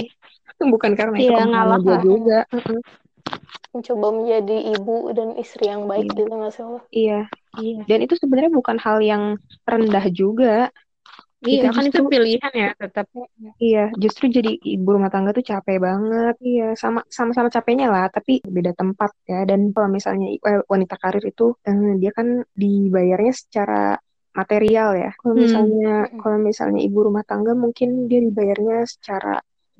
Bukan 0.72 0.92
karena 0.94 1.16
itu 1.18 1.32
Iya, 1.32 1.44
ngalah 1.48 1.78
dia 1.80 1.96
juga. 2.04 2.38
Mm-mm. 2.52 2.80
mencoba 3.74 4.06
menjadi 4.14 4.56
ibu 4.70 5.10
dan 5.10 5.34
istri 5.34 5.66
yang 5.66 5.90
baik 5.90 6.06
Iya. 6.06 6.14
gitu 6.14 6.30
nggak 6.30 6.52
sih 6.54 6.62
Iya, 6.94 7.20
Iya. 7.58 7.80
dan 7.90 7.98
itu 8.06 8.14
sebenarnya 8.22 8.52
bukan 8.54 8.78
hal 8.78 8.98
yang 9.02 9.22
rendah 9.66 10.04
juga. 10.14 10.70
Iya, 11.44 11.60
Itu 11.60 11.66
kan 11.76 11.84
itu 11.88 11.98
justru- 12.00 12.12
pilihan 12.12 12.52
ya 12.62 12.68
tetap. 12.82 13.06
Iya, 13.64 13.80
justru 14.02 14.24
jadi 14.36 14.50
ibu 14.74 14.88
rumah 14.96 15.10
tangga 15.14 15.30
tuh 15.36 15.44
capek 15.50 15.76
banget. 15.86 16.34
Iya, 16.48 16.64
sama 16.82 17.00
sama-sama 17.16 17.48
capeknya 17.56 17.86
lah, 17.94 18.04
tapi 18.16 18.32
beda 18.56 18.72
tempat 18.80 19.10
ya. 19.30 19.36
Dan 19.50 19.60
kalau 19.74 19.88
misalnya 19.96 20.26
eh, 20.48 20.60
wanita 20.72 20.94
karir 21.02 21.24
itu 21.32 21.44
eh, 21.68 21.80
dia 22.02 22.10
kan 22.18 22.28
dibayarnya 22.62 23.32
secara 23.42 23.74
material 24.38 24.88
ya. 25.02 25.08
Kalau 25.20 25.34
Hmm. 25.36 25.42
misalnya 25.44 25.86
Mm-mm. 26.02 26.18
kalau 26.22 26.38
misalnya 26.48 26.80
ibu 26.86 26.98
rumah 27.06 27.24
tangga 27.30 27.52
mungkin 27.64 27.88
dia 28.10 28.18
dibayarnya 28.26 28.76
secara 28.94 29.28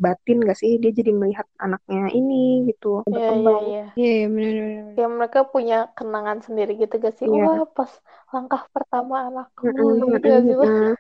batin 0.05 0.37
gak 0.49 0.59
sih? 0.63 0.71
Dia 0.83 0.91
jadi 0.99 1.11
melihat 1.21 1.47
anaknya 1.65 2.01
ini 2.19 2.35
gitu 2.71 2.87
Iya, 3.11 3.11
iya, 3.11 3.15
berkembang. 3.15 3.63
iya. 3.69 3.83
Iya, 3.99 4.25
benar-benar. 4.35 4.95
Ya 4.99 5.07
mereka 5.19 5.39
punya 5.53 5.75
kenangan 5.99 6.39
sendiri 6.47 6.71
gitu 6.83 6.95
gak 7.05 7.15
sih? 7.19 7.27
Iya. 7.27 7.43
Wah, 7.47 7.61
pas 7.77 7.93
langkah 8.35 8.63
pertama 8.75 9.15
anakku 9.29 9.65
Mm-mm, 9.67 9.99
gitu 10.15 10.27
gak 10.35 10.43
sih 10.47 10.55
lo? 10.61 10.65
mm-mm. 10.67 10.95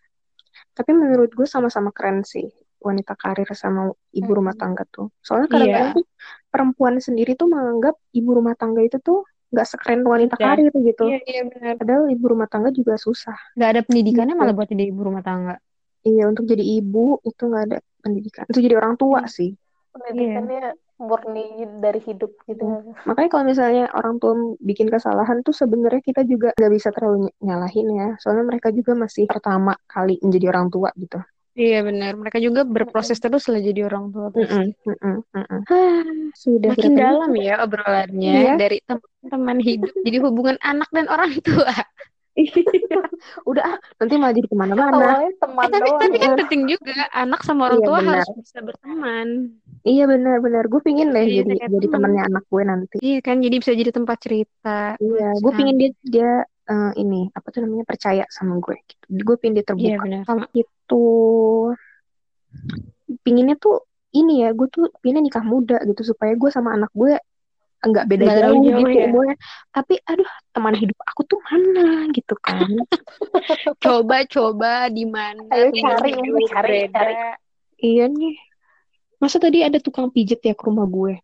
Tapi 0.74 0.90
menurut 0.90 1.30
gue 1.30 1.46
sama-sama 1.46 1.94
keren 1.94 2.26
sih 2.26 2.50
wanita 2.82 3.16
karir 3.16 3.48
sama 3.56 3.88
ibu 4.12 4.28
Hmm. 4.28 4.38
rumah 4.44 4.54
tangga 4.54 4.84
tuh. 4.90 5.08
Soalnya 5.24 5.48
kadang-kadang 5.48 5.90
Iya. 5.90 5.96
tuh 5.96 6.06
perempuan 6.50 6.94
sendiri 7.00 7.32
tuh 7.32 7.48
menganggap 7.48 7.96
ibu 8.12 8.30
rumah 8.34 8.52
tangga 8.54 8.84
itu 8.84 8.98
tuh 9.00 9.24
nggak 9.54 9.64
sekeren 9.64 10.02
wanita 10.04 10.34
Iya. 10.36 10.44
karir 10.44 10.72
gitu. 10.74 11.04
Iya, 11.08 11.18
iya 11.24 11.42
benar. 11.48 11.72
Padahal 11.80 12.04
ibu 12.10 12.24
rumah 12.28 12.48
tangga 12.50 12.68
juga 12.74 12.98
susah. 12.98 13.38
Gak 13.54 13.70
ada 13.70 13.80
pendidikannya 13.86 14.34
Gitu. 14.34 14.42
malah 14.42 14.52
buat 14.52 14.68
jadi 14.68 14.84
ibu 14.90 15.00
rumah 15.00 15.22
tangga. 15.24 15.56
Iya, 16.04 16.28
untuk 16.28 16.44
jadi 16.44 16.60
ibu 16.60 17.22
itu 17.24 17.42
nggak 17.48 17.64
ada 17.72 17.78
pendidikan. 18.04 18.44
Untuk 18.44 18.60
jadi 18.60 18.76
orang 18.76 18.94
tua 19.00 19.24
Hmm. 19.24 19.32
sih. 19.32 19.50
Pendidikannya 19.94 20.74
murni 20.94 21.46
dari 21.82 21.98
hidup 22.00 22.30
gitu. 22.46 22.64
Makanya 23.02 23.28
kalau 23.28 23.44
misalnya 23.44 23.84
orang 23.90 24.22
tua 24.22 24.34
bikin 24.62 24.86
kesalahan 24.86 25.42
tuh 25.42 25.50
sebenarnya 25.50 26.00
kita 26.00 26.22
juga 26.22 26.54
nggak 26.54 26.72
bisa 26.72 26.94
terlalu 26.94 27.28
ny- 27.28 27.36
nyalahin 27.42 27.88
ya. 27.92 28.08
Soalnya 28.22 28.44
mereka 28.46 28.70
juga 28.70 28.94
masih 28.94 29.26
pertama 29.26 29.74
kali 29.90 30.22
menjadi 30.22 30.54
orang 30.54 30.70
tua 30.70 30.94
gitu. 30.94 31.18
Iya 31.54 31.86
benar. 31.86 32.18
Mereka 32.18 32.42
juga 32.42 32.66
berproses 32.66 33.18
terus 33.22 33.46
lah 33.46 33.62
jadi 33.62 33.86
orang 33.86 34.10
tua. 34.10 34.26
Mm-mm, 34.34 34.74
mm-mm, 34.74 35.16
mm-mm. 35.22 35.60
Hah, 35.70 36.02
Sudah 36.42 36.74
Makin 36.74 36.94
dalam 36.98 37.30
ya 37.38 37.54
obrolannya 37.62 38.32
Iya. 38.34 38.54
dari 38.58 38.78
teman-teman 38.82 39.58
hidup 39.62 39.92
jadi 40.02 40.18
hubungan 40.18 40.58
anak 40.62 40.90
dan 40.90 41.06
orang 41.06 41.30
tua. 41.46 41.70
Udah 43.46 43.62
ah, 43.62 43.76
nanti 44.02 44.14
malah 44.18 44.34
jadi 44.34 44.48
ke 44.50 44.56
mana-mana. 44.58 45.30
Teman 45.38 45.70
Eh, 45.70 45.70
tapi 45.70 45.86
doang. 45.86 46.00
tapi 46.02 46.16
kan 46.18 46.30
ya. 46.34 46.36
penting 46.42 46.62
juga 46.66 46.94
anak 47.14 47.40
sama 47.46 47.70
orang 47.70 47.78
Iya, 47.78 47.86
tua 47.86 47.98
benar. 48.02 48.14
harus 48.26 48.34
bisa 48.42 48.58
berteman. 48.58 49.28
Iya 49.84 50.08
benar-benar. 50.08 50.64
Gue 50.72 50.80
pingin 50.80 51.12
deh 51.12 51.28
Iya, 51.28 51.44
jadi 51.44 51.68
jadi 51.68 51.86
temen. 51.86 51.92
temannya 51.92 52.22
anak 52.24 52.44
gue 52.48 52.62
nanti. 52.64 52.96
Iya 53.04 53.18
kan 53.20 53.36
jadi 53.44 53.56
bisa 53.60 53.72
jadi 53.76 53.90
tempat 53.92 54.16
cerita. 54.16 54.96
Iya, 54.96 55.28
gue 55.36 55.50
Nah, 55.52 55.58
pingin 55.60 55.76
dia 55.76 55.90
dia 56.00 56.30
eh, 56.64 56.92
ini 56.96 57.28
apa 57.36 57.52
tuh 57.52 57.60
namanya 57.68 57.84
percaya 57.84 58.24
sama 58.32 58.56
gue. 58.64 58.80
Gitu. 58.80 59.04
Gue 59.20 59.36
pingin 59.36 59.60
dia 59.60 59.64
Iya 59.64 59.68
terbuka. 59.68 60.02
benar. 60.08 60.22
Sama. 60.24 60.44
Itu 60.56 61.04
pinginnya 63.20 63.60
tuh 63.60 63.84
ini 64.16 64.46
ya, 64.46 64.56
gue 64.56 64.66
tuh 64.72 64.88
pinginnya 65.04 65.28
nikah 65.28 65.44
muda 65.44 65.76
gitu 65.84 66.00
supaya 66.14 66.32
gue 66.32 66.48
sama 66.48 66.72
anak 66.72 66.88
gue 66.96 67.18
enggak 67.84 68.08
beda 68.08 68.24
Nggak 68.24 68.38
jauh 68.40 68.48
jauh 68.56 68.64
gitu 68.64 68.88
ya. 68.96 69.06
umurnya. 69.12 69.36
Tapi 69.68 69.94
aduh, 70.08 70.30
teman 70.56 70.74
hidup 70.80 70.98
aku 71.04 71.20
tuh 71.28 71.40
mana 71.44 72.08
gitu 72.16 72.34
kan. 72.40 72.72
Coba-coba 73.84 74.88
di 74.88 75.04
mana 75.04 75.44
Ayo 75.52 75.68
cari, 75.76 76.10
cari, 76.48 76.78
cari. 76.88 77.14
Iya 77.84 78.08
nih. 78.08 78.53
Masa 79.18 79.36
tadi 79.38 79.62
ada 79.62 79.78
tukang 79.78 80.10
pijet 80.10 80.42
ya 80.42 80.52
ke 80.52 80.62
rumah 80.64 80.84
gue? 80.84 81.20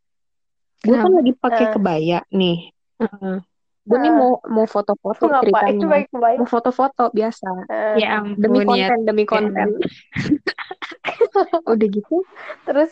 Gue 0.81 0.97
kan 0.97 1.13
lagi 1.13 1.33
pakai 1.37 1.65
Eh. 1.69 1.73
kebaya 1.75 2.19
nih. 2.31 2.73
Heeh. 2.99 3.37
Gue 3.81 3.99
nih 3.99 4.13
Eh. 4.13 4.17
mau 4.17 4.33
mau 4.47 4.65
foto-foto 4.65 5.25
ceritanya. 5.41 6.07
Mau 6.39 6.49
foto-foto 6.49 7.11
biasa. 7.11 7.49
Eh, 7.69 7.95
Ya 8.01 8.23
Demi 8.25 8.63
ya. 8.63 8.67
konten, 8.89 8.99
demi 9.05 9.25
konten. 9.25 9.69
Udah 11.73 11.89
gitu, 11.89 12.25
Terus 12.65 12.91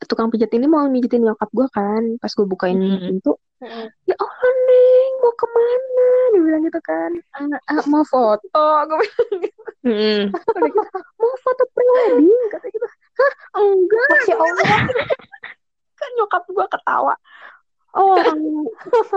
tukang 0.00 0.32
pijat 0.32 0.50
ini 0.50 0.64
mau 0.64 0.86
mijitin 0.86 1.22
nyokap 1.22 1.50
gue 1.50 1.66
kan. 1.70 2.02
Pas 2.18 2.30
gue 2.30 2.46
bukain 2.46 2.78
Mm-mm. 2.78 3.20
pintu, 3.20 3.32
mm, 3.60 3.86
ya 4.06 4.14
Allah 4.16 4.52
Neng, 4.66 5.12
mau 5.20 5.32
ke 5.34 5.46
mana? 5.46 6.08
Dia 6.30 6.40
bilang 6.40 6.62
gitu 6.64 6.80
kan. 6.80 7.10
"Ah, 7.66 7.84
mau 7.86 8.04
foto. 8.04 8.64
Gue 8.86 8.96
bilang 8.98 9.34
gitu. 9.42 9.60
Udah 10.50 10.68
gitu, 10.68 10.80
mau 11.18 11.34
foto 11.38 11.62
prewedding. 11.70 12.40
Kata 12.48 12.66
gitu. 12.68 12.86
Hah, 13.20 13.32
enggak. 13.60 14.08
Masya 14.08 14.34
Allah. 14.40 14.80
Kan 16.00 16.10
nyokap 16.16 16.44
gue 16.48 16.66
ketawa. 16.72 17.14
Oh, 17.90 18.14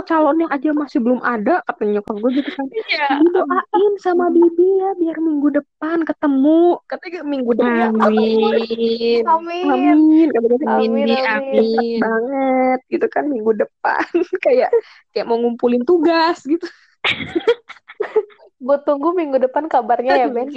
calonnya 0.01 0.49
aja 0.49 0.73
masih 0.73 0.97
belum 0.97 1.21
ada, 1.21 1.61
kata 1.61 1.93
nyokap 1.93 2.17
gue 2.17 2.41
gitu 2.41 2.49
kan. 2.57 2.65
Bibi 2.73 3.27
doain 3.29 3.93
sama 4.01 4.33
Bibi 4.33 4.65
ya, 4.81 4.97
biar 4.97 5.17
minggu 5.21 5.61
depan 5.61 6.01
ketemu. 6.01 6.81
Katanya 6.89 7.21
minggu 7.21 7.53
depan. 7.53 7.93
Amin. 8.01 9.21
Amin. 9.29 9.69
Amin. 9.69 10.27
Kata. 10.33 10.49
Amin, 10.65 10.89
Amin, 10.89 11.05
Di, 11.05 11.13
amin. 11.21 11.29
amin. 11.29 11.99
banget 12.01 12.79
gitu 12.89 13.07
kan 13.13 13.23
minggu 13.29 13.51
depan 13.53 14.05
kayak 14.45 14.73
kayak 15.13 15.25
mau 15.29 15.37
ngumpulin 15.37 15.85
tugas 15.85 16.41
gitu 16.41 16.65
Gue 18.63 18.77
tunggu 18.87 19.11
minggu 19.11 19.43
depan 19.43 19.67
kabarnya 19.67 20.23
ya, 20.23 20.27
Ben. 20.31 20.47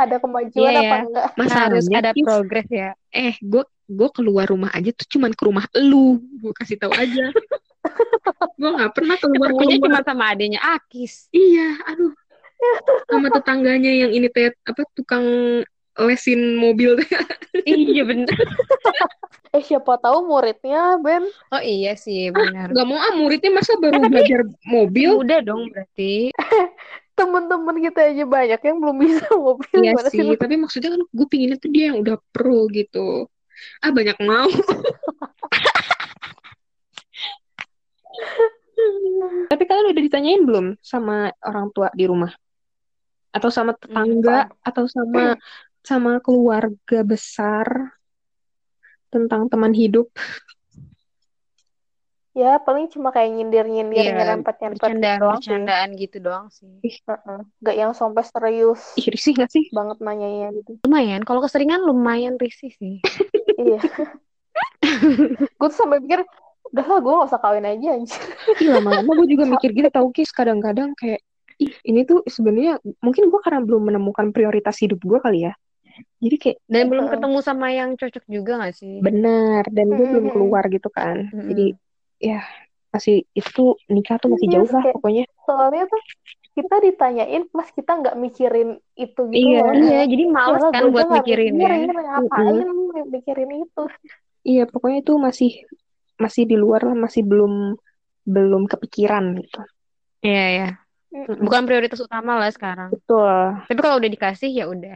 Ada 0.00 0.16
kemajuan 0.16 0.64
Iya, 0.66 0.80
apa 0.80 0.84
ya. 0.88 1.00
enggak? 1.04 1.26
Harus 1.28 1.36
Masalahnya, 1.84 1.96
ada 2.00 2.10
Kis, 2.16 2.24
progres 2.24 2.68
ya. 2.68 2.90
eh 3.10 3.34
gue 3.36 3.62
gue 3.90 4.08
keluar 4.14 4.46
rumah 4.46 4.70
aja 4.70 4.90
tuh 4.90 5.06
cuman 5.10 5.34
ke 5.34 5.42
rumah 5.42 5.66
elu 5.74 6.16
gue 6.38 6.52
kasih 6.54 6.78
tahu 6.78 6.94
aja 6.94 7.26
gue 8.60 8.70
nggak 8.70 8.92
pernah 8.94 9.16
keluar 9.18 9.50
keluar 9.50 9.76
cuma 9.82 10.00
sama 10.00 10.24
adanya 10.30 10.62
Akis. 10.62 11.26
iya 11.30 11.74
aduh 11.84 12.14
sama 13.04 13.28
tetangganya 13.30 13.90
yang 13.90 14.14
ini 14.14 14.30
teh 14.30 14.54
apa 14.62 14.86
tukang 14.94 15.26
lesin 15.98 16.54
mobil 16.54 17.02
teh 17.02 17.10
iya 17.66 18.06
bener. 18.06 18.30
Eh, 19.50 19.66
siapa 19.66 19.98
tahu 19.98 20.30
muridnya, 20.30 20.94
Ben. 21.02 21.26
Oh 21.50 21.58
iya 21.58 21.98
sih 21.98 22.30
benar. 22.30 22.70
nggak 22.70 22.86
mau 22.86 22.94
ah 22.94 23.18
muridnya 23.18 23.50
masa 23.50 23.74
baru 23.74 23.98
belajar 24.06 24.46
mobil 24.62 25.18
Udah 25.18 25.42
dong 25.42 25.66
berarti. 25.66 26.30
Temen-temen 27.20 27.76
kita 27.84 28.00
aja 28.08 28.24
banyak 28.24 28.60
yang 28.64 28.76
belum 28.80 28.96
bisa 28.96 29.28
mobil. 29.36 29.76
Iya 29.76 29.92
sih, 30.08 30.24
lu? 30.24 30.40
tapi 30.40 30.56
maksudnya 30.56 30.96
kan 30.96 31.02
gue 31.04 31.26
pinginnya 31.28 31.60
tuh 31.60 31.68
dia 31.68 31.92
yang 31.92 32.00
udah 32.00 32.16
pro 32.32 32.64
gitu. 32.72 33.28
Ah 33.84 33.92
banyak 33.92 34.16
mau. 34.24 34.48
Tapi 39.52 39.62
kalian 39.68 39.92
udah 39.92 40.02
ditanyain 40.02 40.42
belum 40.48 40.66
sama 40.80 41.28
orang 41.44 41.68
tua 41.76 41.92
di 41.92 42.08
rumah? 42.08 42.32
Atau 43.28 43.52
sama 43.52 43.76
tetangga? 43.76 44.48
Atau 44.64 44.88
sama 44.88 45.36
sama 45.84 46.16
keluarga 46.24 47.04
besar 47.04 47.92
tentang 49.12 49.52
teman 49.52 49.76
hidup? 49.76 50.08
Ya, 52.40 52.56
paling 52.56 52.88
cuma 52.88 53.08
kayak 53.12 53.30
nyindir-nyindir, 53.36 54.00
Iya, 54.00 54.12
nyerempet-nyerempet 54.16 54.88
gitu 54.88 54.96
doang 55.20 55.40
sih. 55.44 55.52
Bercandaan-bercandaan 55.52 55.88
gitu 56.00 56.16
doang 56.24 56.46
sih. 56.48 56.72
Heeh. 56.80 57.40
Gak 57.60 57.76
yang 57.76 57.92
sampai 57.92 58.22
serius 58.24 58.80
Ih, 58.96 59.06
risih 59.12 59.32
gak 59.36 59.50
sih? 59.52 59.64
banget 59.68 59.98
nanyanya 60.00 60.48
gitu. 60.56 60.72
Lumayan. 60.88 61.20
Kalau 61.28 61.40
keseringan 61.44 61.84
lumayan 61.84 62.40
risih 62.40 62.72
sih. 62.72 62.96
Iya. 63.60 63.76
gue 65.60 65.68
tuh 65.68 65.76
sampai 65.76 66.00
pikir, 66.00 66.24
udah 66.72 66.86
lah 66.88 66.98
gue 67.04 67.12
gak 67.12 67.28
usah 67.28 67.40
kawin 67.44 67.66
aja 67.68 67.88
anjir. 67.92 68.22
Iya, 68.56 68.70
lama-lama 68.80 69.10
gue 69.20 69.26
juga 69.36 69.44
mikir 69.52 69.70
gitu 69.76 69.88
tau 69.92 70.08
Kis, 70.16 70.32
kadang-kadang 70.32 70.96
kayak 70.96 71.20
ih 71.60 71.76
ini 71.84 72.08
tuh 72.08 72.24
sebenarnya 72.24 72.80
mungkin 73.04 73.28
gue 73.28 73.40
karena 73.44 73.60
belum 73.60 73.92
menemukan 73.92 74.32
prioritas 74.32 74.80
hidup 74.80 74.96
gue 75.04 75.20
kali 75.20 75.44
ya. 75.44 75.52
Jadi 76.24 76.36
kayak 76.40 76.58
Dan 76.64 76.88
belum 76.88 77.04
Heeh. 77.04 77.12
ketemu 77.20 77.38
sama 77.44 77.66
yang 77.68 77.90
cocok 78.00 78.24
juga 78.24 78.52
gak 78.64 78.74
sih? 78.80 79.04
benar 79.04 79.68
dan 79.68 79.86
gue 79.92 80.06
belum 80.08 80.24
Mm-mm. 80.24 80.32
keluar 80.32 80.64
gitu 80.72 80.88
kan. 80.88 81.28
Mm-mm. 81.28 81.48
Jadi 81.52 81.66
ya 82.20 82.44
masih 82.90 83.24
itu 83.32 83.78
nikah 83.86 84.18
tuh 84.18 84.34
masih 84.34 84.46
Iya, 84.50 84.54
jauh 84.60 84.68
lah 84.68 84.82
kayak- 84.82 84.96
pokoknya. 84.98 85.24
Soalnya 85.46 85.84
tuh 85.86 86.02
kita 86.50 86.74
ditanyain, 86.82 87.42
plus 87.46 87.70
kita 87.70 87.92
nggak 87.96 88.16
mikirin 88.18 88.68
itu 88.94 89.20
gitu 89.30 89.38
Iya. 89.40 89.62
loh. 89.62 89.74
Iya, 89.78 90.00
jadi 90.10 90.24
males 90.26 90.62
kan 90.68 90.84
buat 90.90 91.08
mikirin 91.08 91.54
ya. 91.56 91.70
ngapain 91.86 92.66
mikirin 93.08 93.50
itu. 93.62 93.84
Iya 94.42 94.62
pokoknya 94.66 94.98
itu 95.00 95.12
masih 95.16 95.50
masih 96.16 96.44
di 96.44 96.56
luar 96.58 96.84
lah 96.84 96.96
masih 96.98 97.22
belum 97.24 97.78
belum 98.26 98.68
kepikiran 98.68 99.38
gitu. 99.40 99.62
Iya, 100.20 100.46
ya. 100.52 100.68
Mm-mm. 101.10 101.42
Bukan 101.42 101.66
prioritas 101.66 101.98
utama 101.98 102.38
lah 102.38 102.50
sekarang. 102.54 102.94
Betul. 102.94 103.58
Tapi 103.66 103.80
kalau 103.82 103.98
udah 103.98 104.10
dikasih 104.10 104.50
ya 104.50 104.70
udah. 104.70 104.94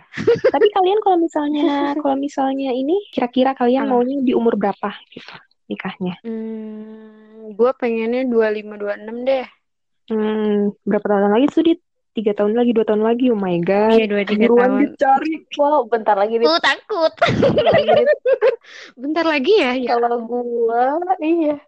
Tapi 0.51 0.67
kalian 0.71 0.99
kalau 1.03 1.19
misalnya 1.19 1.63
kalau 2.05 2.15
misalnya 2.15 2.71
ini 2.71 3.03
kira-kira 3.11 3.55
kalian 3.55 3.87
maunya 3.91 4.23
di 4.23 4.31
umur 4.31 4.55
berapa 4.55 4.95
gitu 5.11 5.35
nikahnya? 5.67 6.15
Hmm, 6.23 7.53
gue 7.53 7.71
pengennya 7.75 8.25
25-26 8.27 9.25
deh. 9.25 9.47
Hmm, 10.05 10.77
berapa 10.85 11.07
tahun 11.07 11.33
lagi 11.33 11.47
tuh 11.51 11.65
dit? 11.65 11.81
Tiga 12.15 12.31
tahun 12.31 12.55
lagi, 12.55 12.71
dua 12.71 12.87
tahun 12.87 13.03
lagi. 13.03 13.27
Oh 13.29 13.35
my 13.35 13.59
god. 13.59 13.99
Iya, 13.99 14.07
2-3 14.07 14.47
Buruan 14.47 14.71
tahun. 14.71 14.81
dicari. 14.87 15.35
Wow, 15.59 15.81
bentar 15.91 16.15
lagi. 16.15 16.35
Uh, 16.39 16.63
takut. 16.63 17.11
Bentar 17.43 17.67
lagi, 17.67 17.91
Dit. 17.91 18.07
Bentar 19.03 19.25
lagi 19.27 19.53
ya. 19.59 19.73
ya. 19.75 19.89
Kalau 19.99 20.19
gua, 20.23 20.83
iya. 21.19 21.59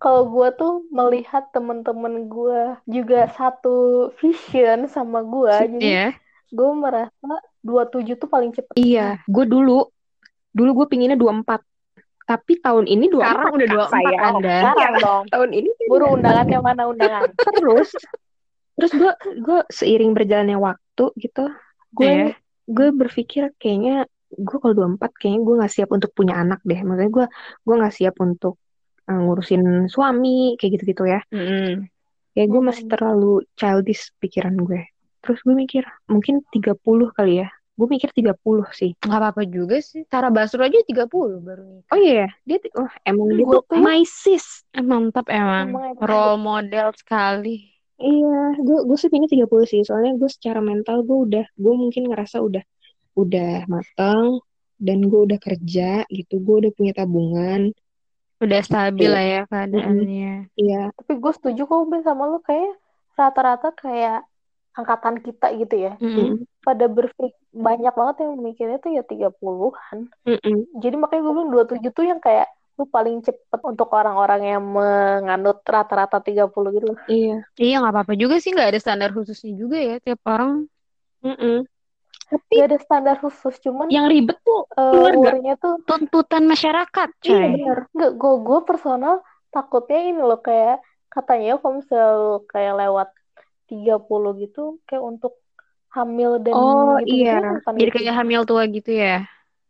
Kalau 0.00 0.22
gua 0.24 0.48
tuh 0.52 0.88
melihat 0.88 1.52
temen-temen 1.52 2.28
gua 2.28 2.80
juga 2.84 3.28
satu 3.32 4.08
vision 4.16 4.88
sama 4.88 5.20
gua, 5.20 5.60
jadi 5.60 5.76
Iya. 5.76 6.06
gua 6.48 6.70
merasa 6.72 7.32
27 7.60 8.16
tuh 8.16 8.28
paling 8.28 8.52
cepet. 8.52 8.72
Iya, 8.76 9.20
gue 9.24 9.44
dulu, 9.44 9.88
dulu 10.52 10.70
gue 10.80 10.86
pinginnya 10.86 11.16
24. 11.16 11.60
Tapi 12.24 12.52
tahun 12.58 12.88
ini 12.88 13.12
24 13.12 13.20
Sekarang 13.20 13.52
udah 13.52 13.68
24 13.68 13.92
sayang. 13.92 14.22
Anda. 14.40 14.56
Sekarang 14.64 14.94
dong. 14.98 15.22
Tahun 15.28 15.50
ini 15.52 15.68
Buru 15.84 16.06
undangannya 16.16 16.58
mana 16.58 16.82
undangan? 16.88 17.28
terus 17.60 17.90
terus 18.74 18.90
gue 18.90 19.12
gue 19.38 19.58
seiring 19.70 20.12
berjalannya 20.12 20.58
waktu 20.58 21.04
gitu 21.14 21.46
gue 21.94 22.10
Iya. 22.10 22.34
gue 22.66 22.88
berpikir 22.90 23.54
kayaknya 23.54 24.10
gue 24.34 24.56
kalau 24.58 24.74
24 24.98 25.14
kayaknya 25.14 25.40
gue 25.46 25.54
nggak 25.62 25.72
siap 25.72 25.88
untuk 25.94 26.10
punya 26.10 26.34
anak 26.34 26.58
deh 26.66 26.82
maksudnya 26.82 27.06
gue 27.06 27.26
gue 27.62 27.74
nggak 27.78 27.94
siap 27.94 28.18
untuk 28.18 28.58
eh, 29.06 29.14
ngurusin 29.14 29.86
suami 29.86 30.58
kayak 30.58 30.80
gitu 30.80 30.84
gitu 30.90 31.04
ya 31.06 31.22
Mm-mm. 31.30 31.86
kayak 32.34 32.48
gue 32.50 32.62
masih 32.66 32.84
terlalu 32.90 33.46
childish 33.54 34.10
pikiran 34.18 34.58
gue 34.58 34.90
terus 35.22 35.38
gue 35.46 35.54
mikir 35.54 35.86
mungkin 36.10 36.42
30 36.50 36.74
kali 37.14 37.46
ya 37.46 37.48
Gue 37.74 37.86
mikir 37.90 38.10
30 38.14 38.70
sih. 38.70 38.94
Nggak 39.02 39.18
apa-apa 39.18 39.42
juga 39.50 39.82
sih. 39.82 40.06
Tara 40.06 40.30
Basro 40.30 40.62
aja 40.62 40.78
30 40.86 41.42
baru 41.42 41.62
nikah. 41.66 41.90
Oh 41.90 41.98
iya, 41.98 42.30
dia 42.46 42.62
t- 42.62 42.70
oh, 42.78 42.90
emang 43.02 43.34
dia 43.34 43.42
Gua 43.42 43.58
tuh 43.66 43.82
my 43.82 44.06
sis. 44.06 44.62
Mantap 44.78 45.26
emang. 45.26 45.74
Emang 45.74 45.84
emang. 45.94 46.06
Role 46.06 46.38
model 46.38 46.94
sekali. 46.94 47.74
Iya, 47.98 48.58
gue 48.62 48.78
gue 48.86 48.96
sih 48.98 49.10
pinginnya 49.10 49.42
30 49.42 49.66
sih. 49.66 49.82
Soalnya 49.82 50.14
gue 50.14 50.30
secara 50.30 50.62
mental 50.62 51.02
gue 51.02 51.18
udah, 51.30 51.44
gue 51.50 51.74
mungkin 51.74 52.10
ngerasa 52.10 52.42
udah 52.42 52.62
udah 53.18 53.66
matang 53.66 54.42
dan 54.78 54.98
gue 55.06 55.20
udah 55.26 55.38
kerja 55.42 56.06
gitu. 56.06 56.34
Gue 56.42 56.66
udah 56.66 56.72
punya 56.74 56.92
tabungan. 56.94 57.74
Udah 58.38 58.60
stabil 58.62 59.10
lah 59.10 59.24
ya 59.24 59.42
keadaannya. 59.50 60.50
Iya, 60.58 60.94
Tapi 60.94 61.12
gue 61.18 61.32
setuju 61.34 61.66
kok 61.66 61.86
Ben 61.90 62.02
sama 62.06 62.30
lu 62.30 62.38
kayak 62.42 62.78
rata-rata 63.14 63.70
kayak 63.74 64.26
angkatan 64.74 65.22
kita 65.22 65.46
gitu 65.54 65.74
ya. 65.78 65.92
Mm-mm. 66.02 66.42
mm, 66.42 66.60
Pada 66.60 66.90
berpikir 66.90 67.30
banyak 67.54 67.94
banget 67.94 68.16
yang 68.26 68.32
mikirnya 68.38 68.78
tuh 68.82 68.90
ya 68.90 69.02
30-an. 69.06 69.98
mm-mm. 70.26 70.56
Jadi 70.82 70.94
makanya 70.98 71.22
gue 71.22 71.32
bilang 71.32 71.50
27 71.54 71.94
tuh 71.94 72.04
yang 72.04 72.18
kayak 72.18 72.46
lu 72.74 72.90
paling 72.90 73.22
cepet 73.22 73.60
untuk 73.62 73.86
orang-orang 73.94 74.50
yang 74.50 74.62
menganut 74.66 75.62
rata-rata 75.62 76.18
30 76.18 76.74
gitu. 76.74 76.90
Iya. 77.06 77.36
Iya 77.54 77.74
nggak 77.78 77.94
apa-apa 77.94 78.12
juga 78.18 78.42
sih 78.42 78.50
nggak 78.50 78.74
ada 78.74 78.80
standar 78.82 79.14
khususnya 79.14 79.54
juga 79.54 79.78
ya 79.78 79.96
tiap 80.02 80.20
orang. 80.26 80.66
mm-mm. 81.22 81.62
Tapi 82.24 82.54
Gak 82.56 82.66
ada 82.72 82.78
standar 82.80 83.16
khusus, 83.20 83.54
cuman 83.62 83.86
yang 83.92 84.08
ribet 84.10 84.40
tuh 84.42 84.64
keluarga. 84.74 85.18
worry-nya 85.22 85.54
tuh 85.60 85.76
Tuntutan 85.86 86.48
masyarakat, 86.48 87.08
Iya 87.22 87.30
coy. 87.30 87.50
benar. 87.52 87.78
Nggak, 87.94 88.12
gue 88.16 88.34
gue 88.42 88.58
personal 88.64 89.14
takutnya 89.54 90.00
ini 90.02 90.18
loh 90.18 90.40
kayak 90.42 90.82
katanya 91.12 91.62
kalau 91.62 91.78
misalnya 91.78 92.08
lu 92.18 92.34
kayak 92.50 92.74
lewat 92.74 93.08
30 93.66 94.40
gitu 94.40 94.78
kayak 94.84 95.02
untuk 95.02 95.40
hamil 95.94 96.42
dan 96.42 96.52
Oh, 96.52 96.98
gitu-gitu 97.00 97.22
iya. 97.22 97.38
ya, 97.38 97.50
bukan 97.62 97.72
Jadi 97.78 97.90
gitu. 97.90 97.96
kayak 98.02 98.14
hamil 98.18 98.40
tua 98.42 98.62
gitu 98.66 98.90
ya. 98.90 99.18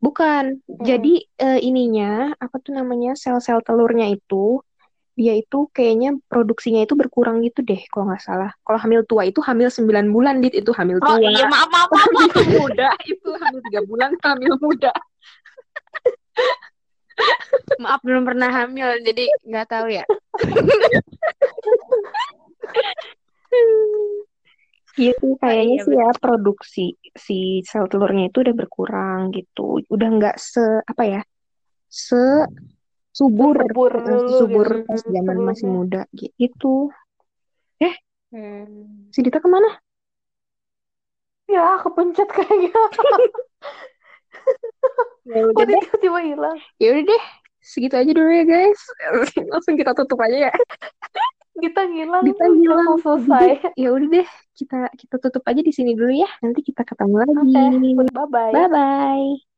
Bukan. 0.01 0.61
Jadi 0.69 1.25
eh, 1.37 1.61
ininya 1.65 2.33
apa 2.37 2.57
tuh 2.61 2.77
namanya 2.77 3.17
sel-sel 3.17 3.61
telurnya 3.65 4.09
itu 4.09 4.61
dia 5.15 5.31
itu 5.39 5.71
kayaknya 5.71 6.19
produksinya 6.27 6.83
itu 6.83 6.99
berkurang 6.99 7.39
gitu 7.47 7.63
deh 7.63 7.79
kalau 7.89 8.11
nggak 8.11 8.21
salah. 8.21 8.51
Kalau 8.67 8.79
hamil 8.83 9.07
tua 9.07 9.23
itu 9.25 9.39
hamil 9.41 9.71
9 9.71 10.11
bulan 10.11 10.43
dit 10.43 10.53
itu 10.53 10.75
hamil 10.75 10.99
Oh 10.99 11.07
tua. 11.07 11.23
iya 11.23 11.47
maaf 11.47 11.71
maaf 11.71 11.89
maaf. 11.89 12.11
Hamil 12.35 12.59
muda 12.59 12.91
itu 13.07 13.31
hamil 13.31 13.61
3 13.63 13.81
bulan 13.87 14.11
hamil 14.19 14.53
muda. 14.59 14.91
Maaf 17.79 18.03
belum 18.03 18.27
pernah 18.27 18.51
hamil 18.51 18.99
jadi 19.07 19.25
nggak 19.47 19.67
tahu 19.71 19.87
ya. 19.89 20.05
Gitu 24.95 25.27
kayaknya 25.43 25.77
iya, 25.81 25.85
sih 25.85 25.95
ya 25.99 26.09
produksi 26.23 26.87
si 27.19 27.39
sel 27.67 27.91
telurnya 27.91 28.31
itu 28.31 28.47
udah 28.47 28.55
berkurang 28.55 29.35
gitu. 29.35 29.83
Udah 29.91 30.09
nggak 30.21 30.37
se 30.39 30.63
apa 30.87 31.03
ya? 31.03 31.23
Se 31.91 32.47
subur, 33.15 33.59
Subur 33.59 33.93
eh, 33.95 34.27
subur 34.39 34.67
gitu, 34.67 34.87
pas 34.87 35.03
zaman 35.03 35.39
masih 35.43 35.67
muda 35.71 36.03
gitu. 36.15 36.95
Hmm. 38.35 39.15
Si 39.15 39.23
Dita 39.23 39.39
ke 39.39 39.47
mana? 39.47 39.79
Ya, 41.47 41.79
kepencet 41.87 42.29
kayaknya. 42.35 42.75
Ya 45.25 45.41
udah 45.41 45.65
deh, 45.65 45.81
tiba-tiba 45.81 46.21
hilang? 46.21 46.59
ya 46.77 46.93
udah 46.93 47.05
deh. 47.09 47.25
Segitu 47.65 47.97
aja 47.97 48.13
dulu 48.13 48.29
ya 48.29 48.45
guys. 48.45 48.77
Langsung 49.57 49.81
kita 49.81 49.97
tutup 49.97 50.21
aja 50.21 50.53
ya. 50.53 50.55
Kita 51.55 51.87
hilang, 51.87 52.23
Dita 52.27 52.45
hilang. 52.51 52.79
langsung 52.83 53.19
selesai. 53.23 53.75
Ya 53.79 53.89
udah 53.95 54.09
deh, 54.11 54.27
kita 54.59 54.79
kita 54.99 55.15
tutup 55.23 55.43
aja 55.47 55.61
di 55.63 55.73
sini 55.75 55.95
dulu 55.95 56.11
ya. 56.11 56.31
Nanti 56.43 56.61
kita 56.67 56.83
ketemu 56.83 57.15
lagi. 57.23 57.35
Oke, 57.39 57.63
bye-bye. 58.11 58.53
Bye 58.53 58.69
bye. 58.71 59.54